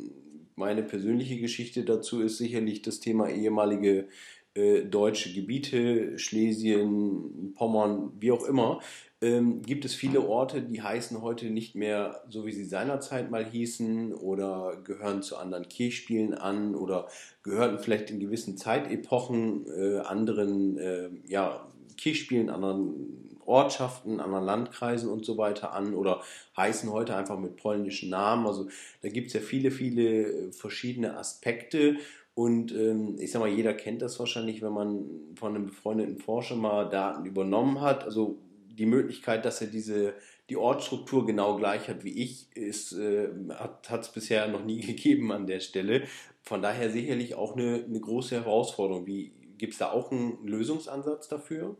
[0.57, 4.09] Meine persönliche Geschichte dazu ist sicherlich das Thema ehemalige
[4.55, 8.81] äh, deutsche Gebiete, Schlesien, Pommern, wie auch immer
[9.21, 13.45] ähm, gibt es viele Orte, die heißen heute nicht mehr so, wie sie seinerzeit mal
[13.45, 17.09] hießen oder gehören zu anderen Kirchspielen an oder
[17.43, 25.25] gehörten vielleicht in gewissen Zeitepochen äh, anderen äh, ja, Kirchspielen, anderen Ortschaften, anderen Landkreisen und
[25.25, 26.21] so weiter an oder
[26.57, 28.47] heißen heute einfach mit polnischen Namen.
[28.47, 28.69] Also
[29.03, 31.97] da gibt es ja viele, viele verschiedene Aspekte
[32.35, 36.55] und ähm, ich sag mal, jeder kennt das wahrscheinlich, wenn man von einem befreundeten Forscher
[36.55, 38.05] mal Daten übernommen hat.
[38.05, 38.39] Also
[38.79, 40.15] die Möglichkeit, dass er diese,
[40.49, 45.47] die Ortsstruktur genau gleich hat wie ich, äh, hat es bisher noch nie gegeben an
[45.47, 46.05] der Stelle.
[46.43, 49.05] Von daher sicherlich auch eine, eine große Herausforderung.
[49.05, 51.77] Gibt es da auch einen Lösungsansatz dafür?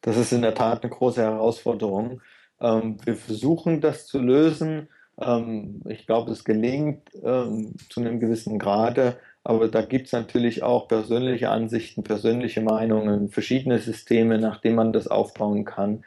[0.00, 2.20] Das ist in der Tat eine große Herausforderung.
[2.60, 4.88] Ähm, wir versuchen das zu lösen.
[5.20, 9.18] Ähm, ich glaube, es gelingt ähm, zu einem gewissen Grade.
[9.44, 14.92] Aber da gibt es natürlich auch persönliche Ansichten, persönliche Meinungen, verschiedene Systeme, nach denen man
[14.94, 16.02] das aufbauen kann.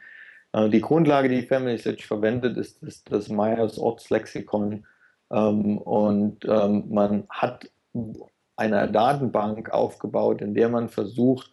[0.52, 4.84] Äh, die Grundlage, die Family Search verwendet, ist, das Myers Ortslexikon.
[5.30, 7.70] Ähm, und ähm, man hat
[8.56, 11.52] eine Datenbank aufgebaut, in der man versucht,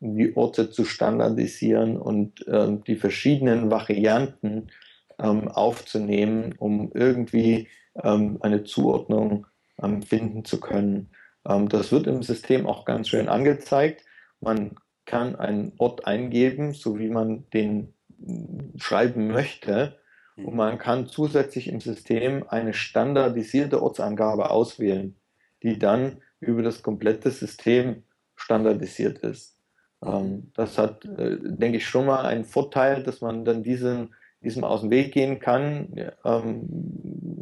[0.00, 4.68] die Orte zu standardisieren und äh, die verschiedenen Varianten
[5.18, 7.68] ähm, aufzunehmen, um irgendwie
[8.02, 9.46] ähm, eine Zuordnung
[9.82, 11.08] ähm, finden zu können.
[11.46, 14.04] Ähm, das wird im System auch ganz schön angezeigt.
[14.40, 17.94] Man kann einen Ort eingeben, so wie man den
[18.76, 19.98] schreiben möchte.
[20.36, 25.16] Und man kann zusätzlich im System eine standardisierte Ortsangabe auswählen,
[25.62, 29.58] die dann über das komplette System standardisiert ist.
[30.04, 34.64] Ähm, das hat, äh, denke ich, schon mal einen Vorteil, dass man dann diesen, diesem
[34.64, 35.94] aus dem Weg gehen kann.
[36.24, 36.66] Ähm,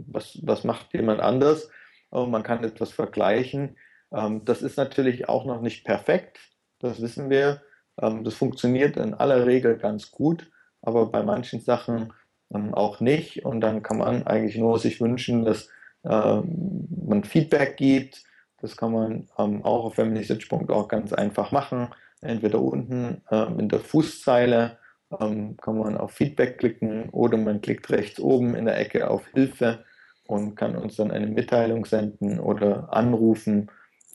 [0.09, 1.71] was, was macht jemand anders?
[2.11, 3.77] Man kann etwas vergleichen.
[4.13, 6.39] Ähm, das ist natürlich auch noch nicht perfekt,
[6.79, 7.63] das wissen wir.
[8.01, 10.51] Ähm, das funktioniert in aller Regel ganz gut,
[10.83, 12.13] aber bei manchen Sachen
[12.53, 13.45] ähm, auch nicht.
[13.45, 15.69] Und dann kann man eigentlich nur sich wünschen, dass
[16.05, 18.23] äh, man Feedback gibt.
[18.61, 21.89] Das kann man ähm, auch auf feministisch.org ganz einfach machen
[22.23, 23.23] entweder unten
[23.57, 24.77] in der Fußzeile
[25.19, 29.27] ähm, kann man auf Feedback klicken oder man klickt rechts oben in der Ecke auf
[29.29, 29.85] Hilfe
[30.27, 33.71] und kann uns dann eine Mitteilung senden oder anrufen,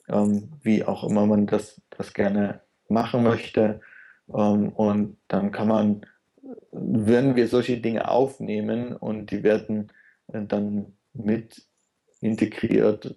[0.09, 3.81] ähm, wie auch immer man das, das gerne machen möchte.
[4.33, 6.05] Ähm, und dann kann man,
[6.71, 9.91] werden wir solche Dinge aufnehmen und die werden
[10.27, 11.65] äh, dann mit
[12.21, 13.15] integriert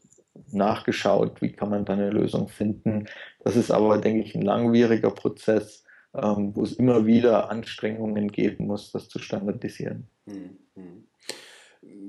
[0.52, 3.06] nachgeschaut, wie kann man da eine Lösung finden.
[3.40, 5.84] Das ist aber, denke ich, ein langwieriger Prozess,
[6.14, 10.08] ähm, wo es immer wieder Anstrengungen geben muss, das zu standardisieren.
[10.26, 11.07] Hm, hm.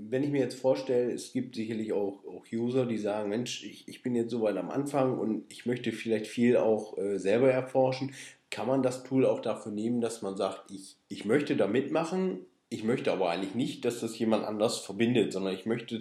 [0.07, 3.87] Wenn ich mir jetzt vorstelle, es gibt sicherlich auch, auch User, die sagen, Mensch, ich,
[3.87, 7.51] ich bin jetzt so weit am Anfang und ich möchte vielleicht viel auch äh, selber
[7.51, 8.13] erforschen.
[8.49, 12.45] Kann man das Tool auch dafür nehmen, dass man sagt, ich, ich möchte da mitmachen,
[12.69, 15.97] ich möchte aber eigentlich nicht, dass das jemand anders verbindet, sondern ich möchte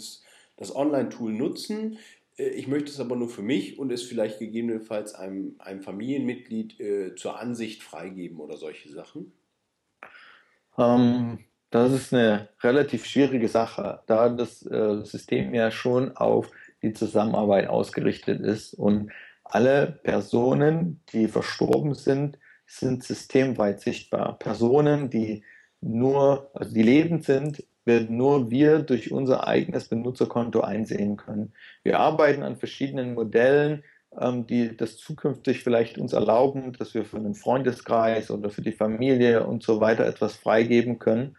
[0.56, 1.98] das Online-Tool nutzen,
[2.38, 6.80] äh, ich möchte es aber nur für mich und es vielleicht gegebenenfalls einem, einem Familienmitglied
[6.80, 9.32] äh, zur Ansicht freigeben oder solche Sachen?
[10.78, 11.38] Ähm,
[11.70, 16.50] das ist eine relativ schwierige Sache, da das äh, System ja schon auf
[16.82, 19.10] die Zusammenarbeit ausgerichtet ist und
[19.44, 24.38] alle Personen, die verstorben sind, sind systemweit sichtbar.
[24.38, 25.42] Personen, die
[25.80, 31.54] nur, also die lebend sind, werden nur wir durch unser eigenes Benutzerkonto einsehen können.
[31.82, 33.82] Wir arbeiten an verschiedenen Modellen,
[34.20, 38.72] ähm, die das zukünftig vielleicht uns erlauben, dass wir für einen Freundeskreis oder für die
[38.72, 41.36] Familie und so weiter etwas freigeben können.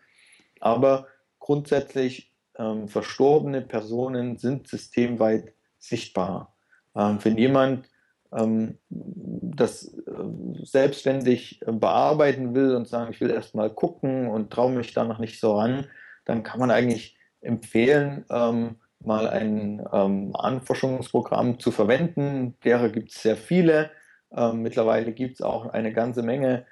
[0.59, 1.07] Aber
[1.39, 6.53] grundsätzlich ähm, verstorbene Personen sind systemweit sichtbar.
[6.95, 7.89] Ähm, wenn jemand
[8.31, 14.71] ähm, das äh, selbstständig bearbeiten will und sagen, ich will erst mal gucken und traue
[14.71, 15.87] mich da noch nicht so ran,
[16.25, 22.57] dann kann man eigentlich empfehlen, ähm, mal ein ähm, Anforschungsprogramm zu verwenden.
[22.65, 23.91] Derer gibt es sehr viele.
[24.35, 26.65] Ähm, mittlerweile gibt es auch eine ganze Menge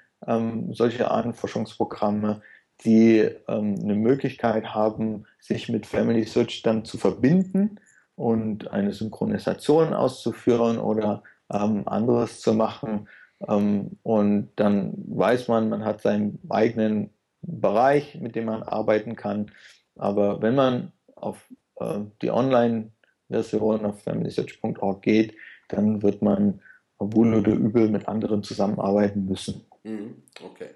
[0.72, 2.42] solcher Anforschungsprogramme,
[2.84, 3.18] die
[3.48, 7.80] ähm, eine Möglichkeit haben, sich mit Family Search dann zu verbinden
[8.14, 11.22] und eine Synchronisation auszuführen oder
[11.52, 13.08] ähm, anderes zu machen.
[13.40, 17.10] und dann weiß man, man hat seinen eigenen
[17.40, 19.52] Bereich, mit dem man arbeiten kann.
[19.96, 25.36] Aber wenn man auf äh, die Online-Version auf familysearch.org geht,
[25.68, 26.60] dann wird man
[26.98, 29.64] wohl oder übel mit anderen zusammenarbeiten müssen.
[29.84, 30.70] Mhm, okay.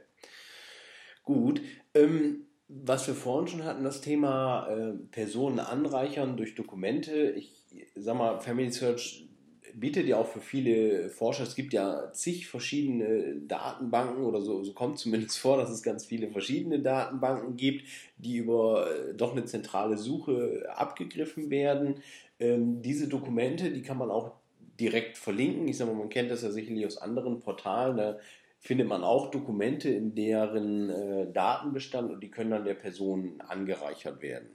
[1.25, 1.61] Gut.
[1.95, 7.31] Ähm, was wir vorhin schon hatten, das Thema äh, Personen anreichern durch Dokumente.
[7.33, 7.53] Ich
[7.97, 9.29] sag mal, Family Search
[9.75, 14.73] bietet ja auch für viele Forscher, es gibt ja zig verschiedene Datenbanken oder so, so
[14.75, 17.89] kommt zumindest vor, dass es ganz viele verschiedene Datenbanken gibt,
[18.19, 21.97] die über äh, doch eine zentrale Suche abgegriffen werden.
[22.39, 24.33] Ähm, diese Dokumente, die kann man auch
[24.81, 25.69] direkt verlinken.
[25.69, 27.97] Ich sage mal, man kennt das ja sicherlich aus anderen Portalen.
[27.97, 28.19] Da
[28.63, 34.23] findet man auch Dokumente in deren äh, Datenbestand und die können dann der Person angereichert
[34.23, 34.49] werden.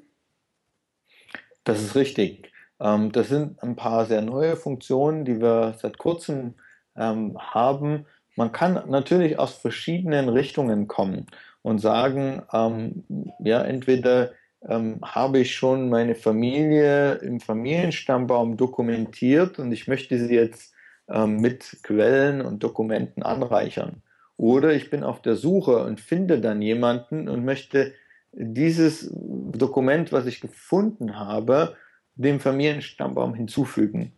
[1.65, 2.49] Das ist richtig.
[2.79, 6.55] Ähm, das sind ein paar sehr neue Funktionen, die wir seit kurzem
[6.95, 8.05] ähm, haben.
[8.37, 11.25] Man kann natürlich aus verschiedenen Richtungen kommen
[11.61, 13.03] und sagen, ähm,
[13.39, 14.31] ja, entweder
[14.61, 20.73] ähm, habe ich schon meine Familie im Familienstammbaum dokumentiert und ich möchte sie jetzt
[21.09, 24.01] ähm, mit Quellen und Dokumenten anreichern.
[24.35, 27.93] Oder ich bin auf der Suche und finde dann jemanden und möchte
[28.33, 31.75] dieses Dokument, was ich gefunden habe,
[32.15, 34.13] dem Familienstammbaum hinzufügen.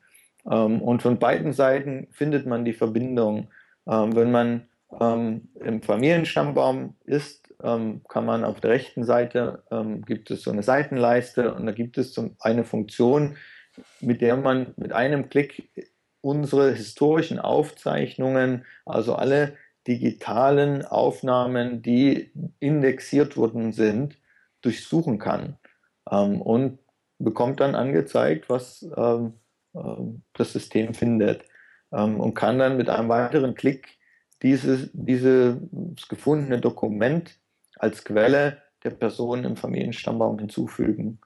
[0.49, 3.49] Ähm, und von beiden Seiten findet man die Verbindung.
[3.87, 4.65] Ähm, wenn man
[4.99, 9.61] im Familienstammbaum ist, kann man auf der rechten Seite,
[10.07, 13.35] gibt es so eine Seitenleiste und da gibt es eine Funktion,
[14.01, 15.69] mit der man mit einem Klick
[16.21, 19.55] unsere historischen Aufzeichnungen, also alle
[19.87, 24.17] digitalen Aufnahmen, die indexiert worden sind,
[24.61, 25.57] durchsuchen kann.
[26.09, 26.79] Ähm, und
[27.19, 29.33] bekommt dann angezeigt, was ähm,
[29.73, 29.79] äh,
[30.33, 31.43] das System findet.
[31.91, 33.97] Ähm, und kann dann mit einem weiteren Klick
[34.41, 35.57] dieses, dieses
[36.07, 37.37] gefundene Dokument
[37.75, 41.19] als Quelle der Person im Familienstammbaum hinzufügen.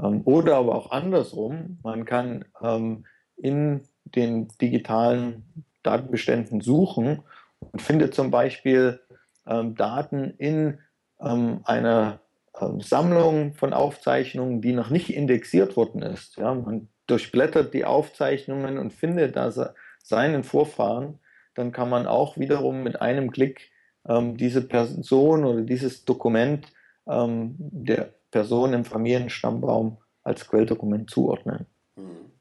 [0.00, 3.04] Ähm, oder aber auch andersrum, man kann ähm,
[3.36, 7.22] in den digitalen Datenbeständen suchen
[7.60, 9.00] und findet zum Beispiel
[9.46, 10.78] ähm, Daten in
[11.20, 12.20] ähm, einer
[12.60, 16.36] ähm, Sammlung von Aufzeichnungen, die noch nicht indexiert worden ist.
[16.36, 19.52] Ja, man durchblättert die Aufzeichnungen und findet da
[20.02, 21.18] seinen Vorfahren,
[21.54, 23.70] dann kann man auch wiederum mit einem Klick
[24.08, 26.72] ähm, diese Person oder dieses Dokument
[27.06, 31.66] ähm, der Person im Familienstammbaum als Quelldokument zuordnen.
[31.96, 32.31] Mhm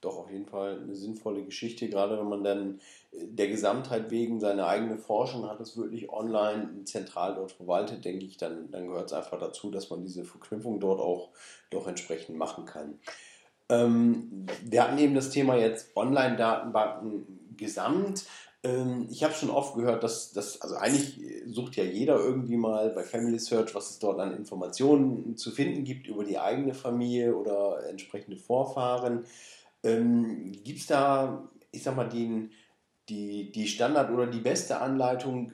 [0.00, 2.80] doch auf jeden Fall eine sinnvolle Geschichte, gerade wenn man dann
[3.12, 8.24] äh, der Gesamtheit wegen seine eigene Forschung hat, es wirklich online zentral dort verwaltet, denke
[8.24, 11.30] ich, dann, dann gehört es einfach dazu, dass man diese Verknüpfung dort auch
[11.70, 12.98] doch entsprechend machen kann.
[13.68, 18.24] Ähm, wir hatten eben das Thema jetzt Online-Datenbanken gesamt.
[18.62, 22.90] Ähm, ich habe schon oft gehört, dass das, also eigentlich sucht ja jeder irgendwie mal
[22.90, 27.36] bei Family Search, was es dort an Informationen zu finden gibt über die eigene Familie
[27.36, 29.24] oder entsprechende Vorfahren.
[29.88, 32.50] Ähm, Gibt es da, ich sag mal, den,
[33.08, 35.52] die, die Standard- oder die beste Anleitung,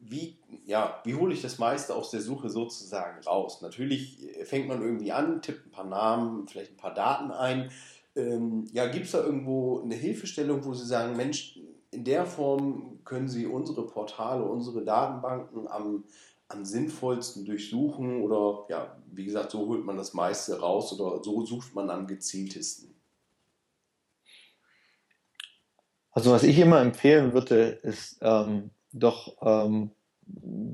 [0.00, 3.60] wie, ja, wie hole ich das meiste aus der Suche sozusagen raus?
[3.62, 7.70] Natürlich fängt man irgendwie an, tippt ein paar Namen, vielleicht ein paar Daten ein.
[8.16, 11.58] Ähm, ja, gibt es da irgendwo eine Hilfestellung, wo Sie sagen, Mensch,
[11.90, 16.04] in der Form können Sie unsere Portale, unsere Datenbanken am,
[16.48, 21.44] am sinnvollsten durchsuchen oder ja, wie gesagt, so holt man das meiste raus oder so
[21.44, 22.93] sucht man am gezieltesten?
[26.14, 29.90] Also was ich immer empfehlen würde, ist ähm, doch ähm,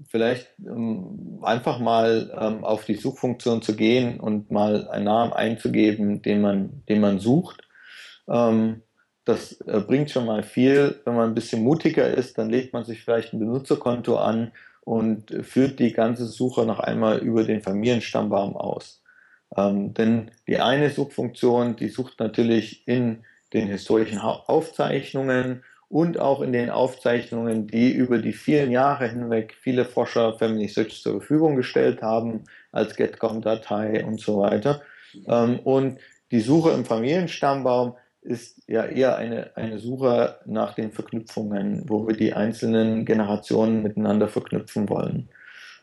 [0.09, 6.21] vielleicht ähm, einfach mal ähm, auf die Suchfunktion zu gehen und mal einen Namen einzugeben,
[6.23, 7.67] den man, den man sucht.
[8.29, 8.83] Ähm,
[9.25, 11.01] das äh, bringt schon mal viel.
[11.05, 15.31] Wenn man ein bisschen mutiger ist, dann legt man sich vielleicht ein Benutzerkonto an und
[15.43, 19.03] führt die ganze Suche noch einmal über den Familienstammbaum aus.
[19.57, 26.53] Ähm, denn die eine Suchfunktion, die sucht natürlich in den historischen Aufzeichnungen und auch in
[26.53, 32.01] den Aufzeichnungen, die über die vielen Jahre hinweg viele Forscher Family Search zur Verfügung gestellt
[32.01, 34.83] haben, als Getcom-Datei und so weiter.
[35.27, 35.99] Ähm, und
[36.31, 42.15] die Suche im Familienstammbaum ist ja eher eine, eine Suche nach den Verknüpfungen, wo wir
[42.15, 45.29] die einzelnen Generationen miteinander verknüpfen wollen.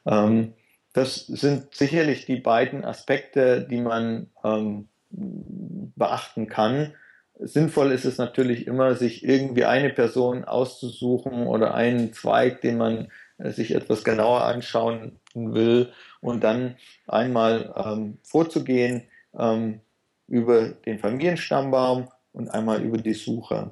[0.06, 0.54] Ähm,
[0.94, 6.94] das sind sicherlich die beiden Aspekte, die man ähm, beachten kann
[7.40, 13.08] Sinnvoll ist es natürlich immer, sich irgendwie eine Person auszusuchen oder einen Zweig, den man
[13.38, 16.76] äh, sich etwas genauer anschauen will und dann
[17.08, 19.04] einmal ähm, vorzugehen
[19.38, 19.82] ähm,
[20.28, 23.72] über den Familienstammbaum und einmal über die Suche.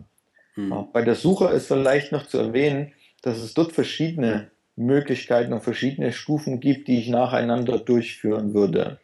[0.53, 0.88] Hm.
[0.93, 6.11] Bei der Suche ist vielleicht noch zu erwähnen, dass es dort verschiedene Möglichkeiten und verschiedene
[6.11, 8.99] Stufen gibt, die ich nacheinander durchführen würde.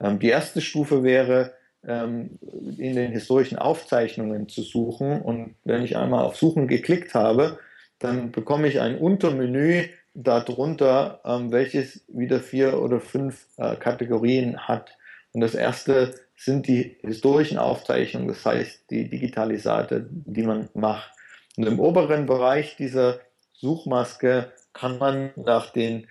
[0.00, 1.54] Ähm, die erste Stufe wäre,
[1.86, 2.38] ähm,
[2.76, 5.22] in den historischen Aufzeichnungen zu suchen.
[5.22, 7.58] Und wenn ich einmal auf Suchen geklickt habe,
[7.98, 14.96] dann bekomme ich ein Untermenü darunter, ähm, welches wieder vier oder fünf äh, Kategorien hat.
[15.32, 21.12] Und das erste sind die historischen Aufzeichnungen, das heißt die Digitalisate, die man macht.
[21.56, 23.20] Und im oberen Bereich dieser
[23.52, 26.06] Suchmaske kann man nach den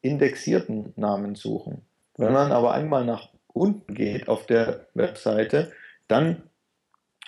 [0.00, 1.82] indexierten Namen suchen.
[2.16, 5.72] Wenn man aber einmal nach unten geht auf der Webseite,
[6.08, 6.42] dann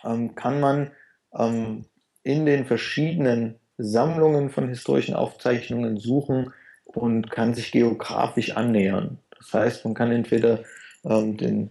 [0.05, 0.91] ähm, kann man
[1.35, 1.87] ähm,
[2.23, 6.53] in den verschiedenen Sammlungen von historischen Aufzeichnungen suchen
[6.85, 9.19] und kann sich geografisch annähern.
[9.39, 10.65] Das heißt, man kann entweder
[11.05, 11.71] ähm, den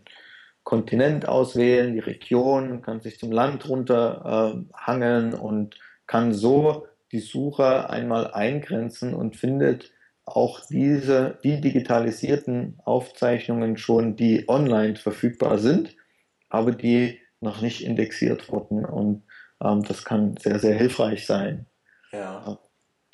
[0.63, 5.75] Kontinent auswählen, die Region, kann sich zum Land runter äh, und
[6.07, 9.91] kann so die Suche einmal eingrenzen und findet
[10.25, 15.95] auch diese, die digitalisierten Aufzeichnungen schon, die online verfügbar sind,
[16.49, 18.85] aber die noch nicht indexiert wurden.
[18.85, 19.23] Und
[19.63, 21.67] ähm, das kann sehr, sehr hilfreich sein.
[22.11, 22.59] Ja.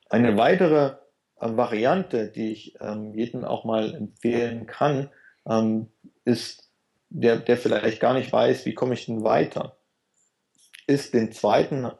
[0.09, 0.95] Eine weitere
[1.39, 5.09] äh, Variante, die ich ähm, jedem auch mal empfehlen kann,
[5.47, 5.88] ähm,
[6.24, 6.72] ist,
[7.09, 9.78] der, der vielleicht gar nicht weiß, wie komme ich denn weiter,
[10.88, 11.91] ist den zweiten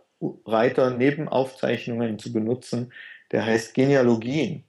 [0.46, 2.94] Reiter neben Aufzeichnungen zu benutzen,
[3.32, 4.64] der heißt Genealogien.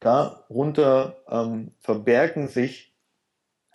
[0.00, 2.94] Darunter ähm, verbergen sich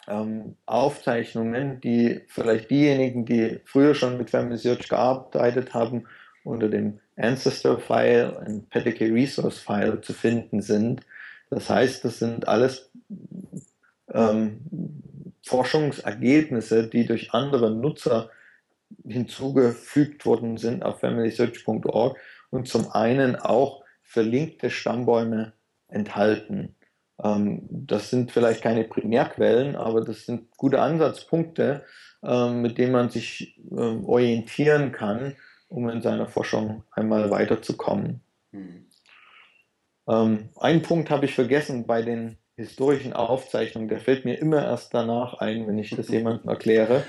[0.07, 6.05] ähm, Aufzeichnungen, die vielleicht diejenigen, die früher schon mit Family Search gearbeitet haben,
[6.43, 11.01] unter dem Ancestor File, ein Pedigree Resource File zu finden sind.
[11.49, 12.91] Das heißt, das sind alles
[14.11, 14.61] ähm,
[15.43, 18.30] Forschungsergebnisse, die durch andere Nutzer
[19.07, 22.17] hinzugefügt worden sind auf familysearch.org
[22.49, 25.53] und zum einen auch verlinkte Stammbäume
[25.88, 26.76] enthalten.
[27.24, 31.84] Ähm, das sind vielleicht keine Primärquellen, aber das sind gute Ansatzpunkte,
[32.24, 35.36] ähm, mit denen man sich ähm, orientieren kann,
[35.70, 38.22] um in seiner Forschung einmal weiterzukommen.
[38.52, 38.86] Mhm.
[40.08, 45.40] Ein Punkt habe ich vergessen bei den historischen Aufzeichnungen, der fällt mir immer erst danach
[45.40, 47.04] ein, wenn ich das jemandem erkläre.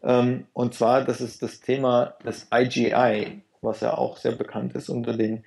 [0.00, 5.18] Und zwar, das ist das Thema des IGI, was ja auch sehr bekannt ist unter
[5.18, 5.44] den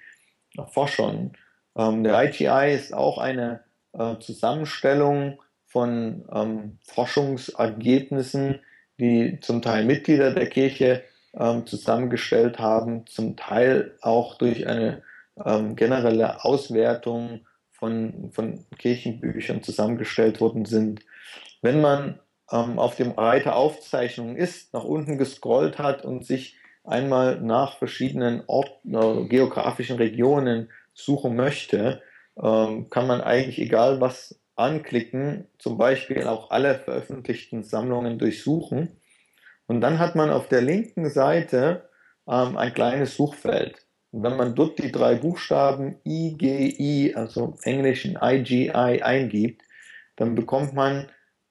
[0.68, 1.36] Forschern.
[1.76, 3.62] Der IGI ist auch eine
[3.94, 8.60] äh, Zusammenstellung von ähm, Forschungsergebnissen,
[9.00, 11.04] die zum Teil Mitglieder der Kirche
[11.34, 15.02] ähm, zusammengestellt haben, zum Teil auch durch eine
[15.44, 21.02] ähm, generelle Auswertung von, von Kirchenbüchern zusammengestellt worden sind.
[21.62, 22.20] Wenn man
[22.52, 28.44] ähm, auf dem Reiter Aufzeichnungen ist, nach unten gescrollt hat und sich einmal nach verschiedenen
[28.48, 32.02] Orten, äh, geografischen Regionen suchen möchte,
[32.42, 39.00] ähm, kann man eigentlich egal was anklicken, zum Beispiel auch alle veröffentlichten Sammlungen durchsuchen.
[39.68, 41.90] Und dann hat man auf der linken Seite
[42.28, 43.86] ähm, ein kleines Suchfeld.
[44.12, 49.64] Und wenn man dort die drei Buchstaben IGI, also englischen IGI, eingibt,
[50.16, 51.10] dann bekommt man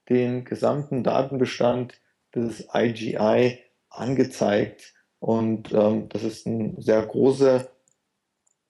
[0.08, 2.00] den gesamten Datenbestand
[2.34, 4.94] des IGI angezeigt.
[5.18, 7.68] Und ähm, das ist eine sehr große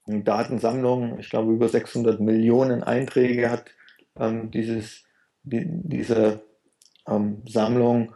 [0.06, 3.66] Datensammlung, ich glaube über 600 Millionen Einträge hat
[4.18, 5.04] ähm, dieses,
[5.44, 6.42] die, diese
[7.06, 8.14] ähm, Sammlung.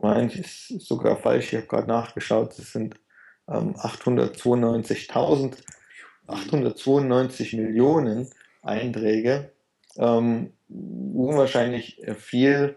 [0.00, 2.96] Nein, ist sogar falsch, ich habe gerade nachgeschaut, es sind
[3.48, 5.56] ähm, 892.000,
[6.26, 8.28] 892 Millionen
[8.62, 9.50] Einträge.
[9.96, 12.76] Ähm, unwahrscheinlich viel,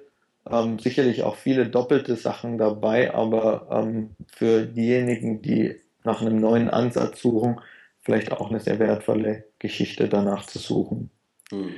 [0.50, 6.70] ähm, sicherlich auch viele doppelte Sachen dabei, aber ähm, für diejenigen, die nach einem neuen
[6.70, 7.60] Ansatz suchen,
[8.02, 11.12] vielleicht auch eine sehr wertvolle Geschichte danach zu suchen.
[11.52, 11.76] Mhm.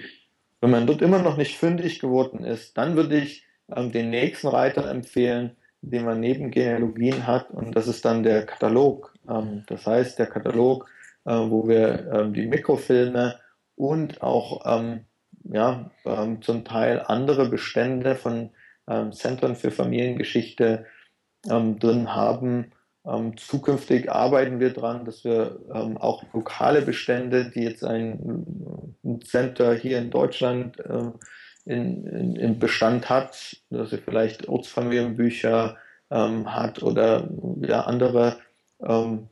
[0.61, 3.45] Wenn man dort immer noch nicht fündig geworden ist, dann würde ich
[3.75, 8.45] ähm, den nächsten Reiter empfehlen, den man neben Genealogien hat, und das ist dann der
[8.45, 9.13] Katalog.
[9.29, 10.89] Ähm, das heißt, der Katalog,
[11.25, 13.39] äh, wo wir ähm, die Mikrofilme
[13.75, 15.01] und auch ähm,
[15.43, 18.51] ja, ähm, zum Teil andere Bestände von
[18.87, 20.85] ähm, Zentren für Familiengeschichte
[21.45, 22.71] drin haben,
[23.05, 29.21] ähm, zukünftig arbeiten wir daran, dass wir ähm, auch lokale Bestände, die jetzt ein, ein
[29.21, 31.11] Center hier in Deutschland äh,
[31.65, 35.77] in, in, in, Bestand hat, dass er vielleicht Ortsfamilienbücher
[36.11, 37.29] ähm, hat oder
[37.61, 38.37] ja, andere
[38.81, 39.27] ähm,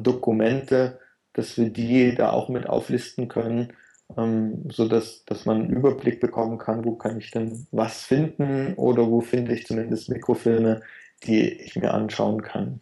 [0.00, 0.98] Dokumente,
[1.32, 3.72] dass wir die da auch mit auflisten können,
[4.16, 8.74] ähm, so dass, dass man einen Überblick bekommen kann, wo kann ich denn was finden
[8.74, 10.80] oder wo finde ich zumindest Mikrofilme,
[11.24, 12.80] die ich mir anschauen kann.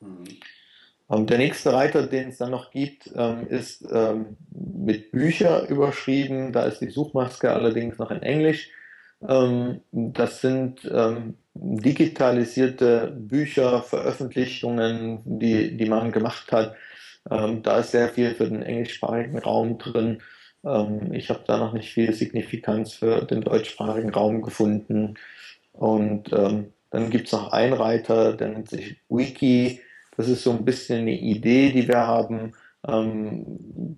[0.00, 0.24] Mhm.
[1.10, 6.52] Ähm, der nächste Reiter, den es dann noch gibt, ähm, ist ähm, mit Bücher überschrieben.
[6.52, 8.70] Da ist die Suchmaske allerdings noch in Englisch.
[9.26, 10.88] Ähm, das sind
[11.60, 16.76] digitalisierte Bücher, Veröffentlichungen, die, die man gemacht hat.
[17.24, 20.22] Da ist sehr viel für den englischsprachigen Raum drin.
[21.10, 25.14] ich habe da noch nicht viel Signifikanz für den deutschsprachigen Raum gefunden.
[25.72, 29.80] Und dann gibt es noch einen Reiter, der nennt sich Wiki
[30.18, 32.52] das ist so ein bisschen eine Idee, die wir haben,
[32.86, 33.44] ähm,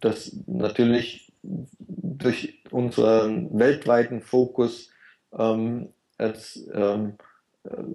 [0.00, 4.90] dass natürlich durch unseren weltweiten Fokus
[5.36, 7.14] ähm, als ähm,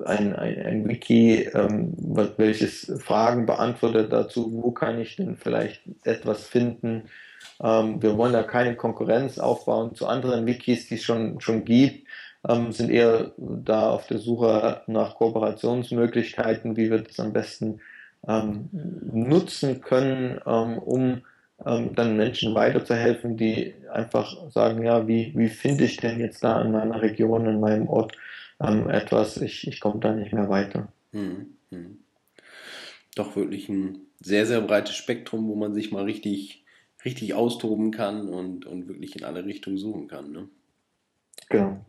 [0.05, 1.93] ein, ein, ein Wiki, ähm,
[2.37, 7.03] welches Fragen beantwortet dazu, wo kann ich denn vielleicht etwas finden.
[7.61, 12.07] Ähm, wir wollen da keine Konkurrenz aufbauen zu anderen Wikis, die es schon, schon gibt,
[12.49, 17.81] ähm, sind eher da auf der Suche nach Kooperationsmöglichkeiten, wie wir das am besten
[18.27, 21.21] ähm, nutzen können, ähm, um
[21.65, 26.61] ähm, dann Menschen weiterzuhelfen, die einfach sagen, ja, wie, wie finde ich denn jetzt da
[26.61, 28.17] in meiner Region, in meinem Ort
[28.59, 30.87] ähm, etwas, ich, ich komme da nicht mehr weiter.
[31.11, 31.99] Hm, hm.
[33.15, 36.65] Doch wirklich ein sehr, sehr breites Spektrum, wo man sich mal richtig,
[37.05, 40.31] richtig austoben kann und, und wirklich in alle Richtungen suchen kann.
[40.31, 40.49] Ne?
[41.49, 41.85] Genau.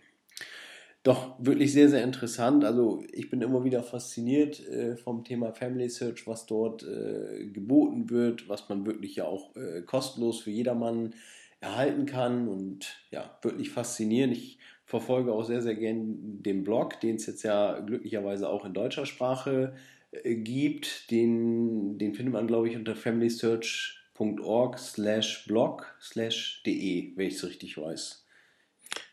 [1.07, 2.65] Doch wirklich sehr, sehr interessant.
[2.65, 8.11] Also ich bin immer wieder fasziniert äh, vom Thema Family Search, was dort äh, geboten
[8.11, 11.15] wird, was man wirklich ja auch äh, kostenlos für jedermann
[11.61, 14.37] erhalten kann und ja, wirklich faszinierend.
[14.37, 18.75] Ich verfolge auch sehr, sehr gern den Blog, den es jetzt ja glücklicherweise auch in
[18.75, 19.75] deutscher Sprache
[20.11, 21.13] äh, gibt.
[21.13, 27.47] Den, den findet man, glaube ich, unter familysearch.org slash blog slash de, wenn ich es
[27.47, 28.26] richtig weiß.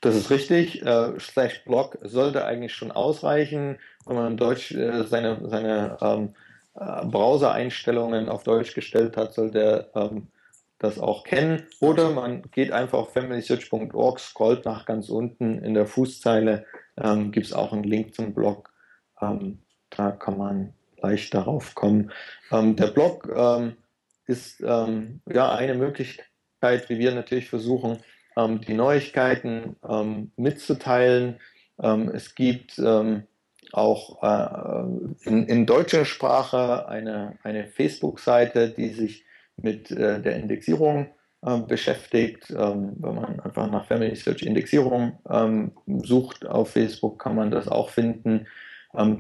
[0.04, 0.86] Das ist richtig.
[0.86, 6.36] Äh, slash Blog sollte eigentlich schon ausreichen, wenn man Deutsch äh, seine, seine ähm,
[6.76, 10.28] äh, Browser-Einstellungen auf Deutsch gestellt hat, sollte er ähm,
[10.78, 11.68] das auch kennen.
[11.80, 16.66] Oder man geht einfach auf familysearch.org, scrollt nach ganz unten in der Fußzeile,
[16.98, 18.74] ähm, gibt es auch einen Link zum Blog.
[19.22, 22.12] Ähm, da kann man leicht darauf kommen.
[22.52, 23.78] Ähm, der Blog ähm,
[24.26, 28.00] ist ähm, ja eine Möglichkeit, wie wir natürlich versuchen,
[28.38, 31.40] ähm, die Neuigkeiten ähm, mitzuteilen.
[31.82, 33.24] Ähm, es gibt ähm,
[33.72, 39.26] auch äh, in, in, deutscher Sprache eine, eine Facebook-Seite, die sich
[39.58, 41.08] mit äh, der Indexierung
[41.42, 42.52] äh, beschäftigt.
[42.52, 45.20] Ähm, wenn man einfach nach Family Search Indexierung
[46.04, 48.48] sucht auf Facebook, kann man das auch finden.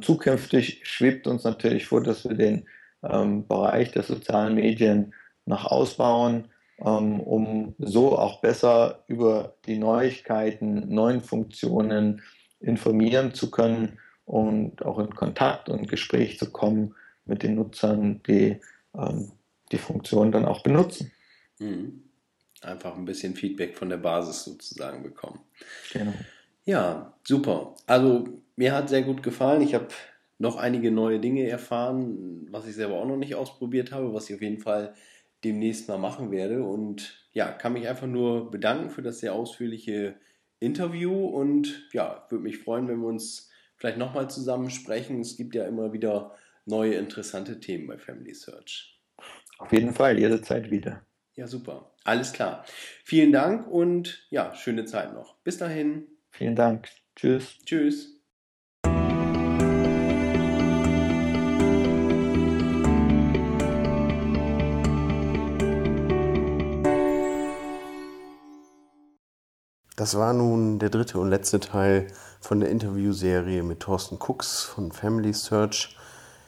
[0.02, 2.66] zukünftig schwebt uns natürlich vor, dass wir den
[3.02, 5.14] Bereich der sozialen Medien
[5.46, 6.48] noch ausbauen
[6.84, 12.22] um so auch besser über die Neuigkeiten, neuen Funktionen
[12.60, 18.60] informieren zu können und auch in Kontakt und Gespräch zu kommen mit den Nutzern, die
[18.96, 19.32] ähm,
[19.72, 21.12] die Funktion dann auch benutzen.
[21.60, 22.04] Mhm.
[22.62, 25.40] Einfach ein bisschen Feedback von der Basis sozusagen bekommen.
[25.92, 26.14] Genau.
[26.66, 27.76] Ja, super.
[27.88, 29.62] Also mir hat sehr gut gefallen.
[29.62, 29.88] Ich habe
[30.38, 34.36] noch einige neue Dinge erfahren, was ich selber auch noch nicht ausprobiert habe, was ich
[34.36, 34.94] auf jeden Fall
[35.44, 36.64] demnächst mal machen werde.
[36.64, 40.16] Und ja, kann mich einfach nur bedanken für das sehr ausführliche
[40.60, 45.20] Interview und ja, würde mich freuen, wenn wir uns vielleicht nochmal zusammen sprechen.
[45.20, 46.36] Es gibt ja immer wieder
[46.66, 49.02] neue interessante Themen bei Family Search.
[49.58, 51.06] Auf jeden Fall, jederzeit wieder.
[51.36, 51.92] Ja, super.
[52.04, 52.66] Alles klar.
[53.04, 55.36] Vielen Dank und ja, schöne Zeit noch.
[55.44, 56.08] Bis dahin.
[56.32, 56.90] Vielen Dank.
[57.16, 57.58] Tschüss.
[57.66, 58.13] Tschüss.
[70.04, 72.08] Das war nun der dritte und letzte Teil
[72.42, 75.96] von der Interviewserie mit Thorsten Cooks von Family Search.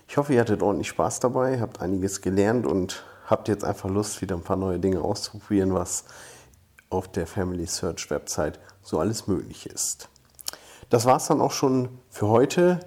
[0.09, 4.21] Ich hoffe, ihr hattet ordentlich Spaß dabei, habt einiges gelernt und habt jetzt einfach Lust,
[4.21, 6.03] wieder ein paar neue Dinge auszuprobieren, was
[6.89, 10.09] auf der Family Search Website so alles möglich ist.
[10.89, 12.81] Das war es dann auch schon für heute.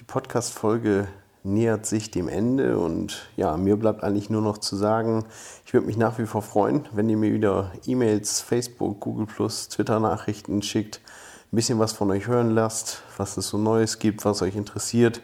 [0.00, 1.06] Die Podcast-Folge
[1.44, 5.26] nähert sich dem Ende und ja, mir bleibt eigentlich nur noch zu sagen,
[5.68, 10.62] ich würde mich nach wie vor freuen, wenn ihr mir wieder E-Mails, Facebook, Google Twitter-Nachrichten
[10.62, 11.02] schickt,
[11.52, 15.20] ein bisschen was von euch hören lasst, was es so Neues gibt, was euch interessiert.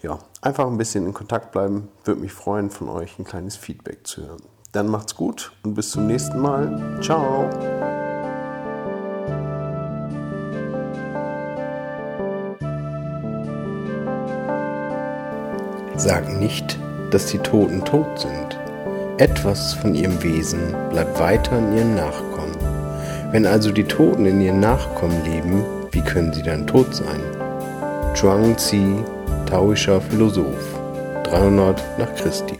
[0.00, 4.06] Ja, einfach ein bisschen in Kontakt bleiben, würde mich freuen, von euch ein kleines Feedback
[4.06, 4.42] zu hören.
[4.70, 7.00] Dann macht's gut und bis zum nächsten Mal.
[7.02, 7.50] Ciao.
[15.96, 16.78] sagen nicht,
[17.10, 18.63] dass die Toten tot sind.
[19.18, 22.56] Etwas von ihrem Wesen bleibt weiter in ihren Nachkommen.
[23.30, 25.62] Wenn also die Toten in ihren Nachkommen leben,
[25.92, 27.20] wie können sie dann tot sein?
[28.16, 28.96] Zhuangzi,
[29.46, 30.80] taoischer Philosoph,
[31.22, 32.58] 300 nach Christi.